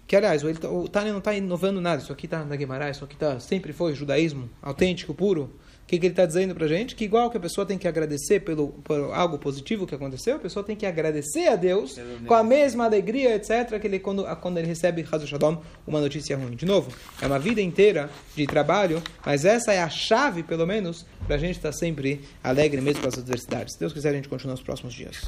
Que, 0.08 0.16
aliás, 0.16 0.44
o, 0.44 0.54
tá, 0.54 0.70
o 0.70 0.88
Tânia 0.88 1.12
não 1.12 1.20
está 1.20 1.34
inovando 1.34 1.80
nada. 1.80 2.02
Isso 2.02 2.12
aqui 2.12 2.26
está 2.26 2.44
na 2.44 2.56
Guimarães, 2.56 2.98
isso 2.98 3.06
aqui 3.06 3.16
tá, 3.16 3.40
sempre 3.40 3.74
foi 3.74 3.96
judaísmo 3.96 4.50
autêntico, 4.62 5.14
puro. 5.14 5.52
O 5.84 5.86
que, 5.86 6.00
que 6.00 6.06
ele 6.06 6.14
está 6.14 6.26
dizendo 6.26 6.56
para 6.56 6.66
a 6.66 6.68
gente? 6.68 6.96
Que 6.96 7.04
igual 7.04 7.30
que 7.30 7.36
a 7.36 7.40
pessoa 7.40 7.66
tem 7.66 7.78
que 7.78 7.88
agradecer 7.88 8.40
pelo, 8.40 8.70
por 8.70 9.14
algo 9.14 9.38
positivo 9.38 9.86
que 9.86 9.94
aconteceu, 9.94 10.38
a 10.38 10.40
pessoa 10.40 10.64
tem 10.64 10.78
que 10.78 10.86
agradecer 10.86 11.50
a 11.50 11.58
Deus 11.58 12.00
com 12.26 12.34
a 12.34 12.44
mesma 12.44 12.86
alegria, 12.86 13.36
etc., 13.36 13.80
que 13.80 13.88
ele, 13.88 14.00
quando, 14.00 14.24
quando 14.38 14.58
ele 14.58 14.68
recebe, 14.68 15.04
Shalom, 15.04 15.58
uma 15.86 16.00
notícia 16.00 16.38
ruim. 16.38 16.56
De 16.56 16.66
novo, 16.66 16.92
é 17.22 17.28
uma 17.28 17.38
vida 17.38 17.62
inteira 17.62 18.10
de 18.34 18.48
trabalho, 18.48 19.04
mas 19.26 19.44
essa 19.44 19.74
é 19.74 19.82
a 19.82 19.90
chave, 19.90 20.42
pelo 20.42 20.66
menos, 20.66 21.06
para 21.28 21.36
a 21.36 21.40
gente 21.40 21.58
estar 21.58 21.72
tá 21.72 21.78
sempre 21.78 22.22
alegre 22.42 22.80
mesmo 22.80 23.02
com 23.02 23.10
as 23.10 23.18
adversidades. 23.18 23.74
Se 23.74 23.80
Deus 23.80 23.92
quiser, 23.92 24.10
a 24.10 24.14
gente 24.14 24.30
continua 24.30 24.54
nos 24.54 24.64
próximos 24.64 24.94
dias. 24.94 25.18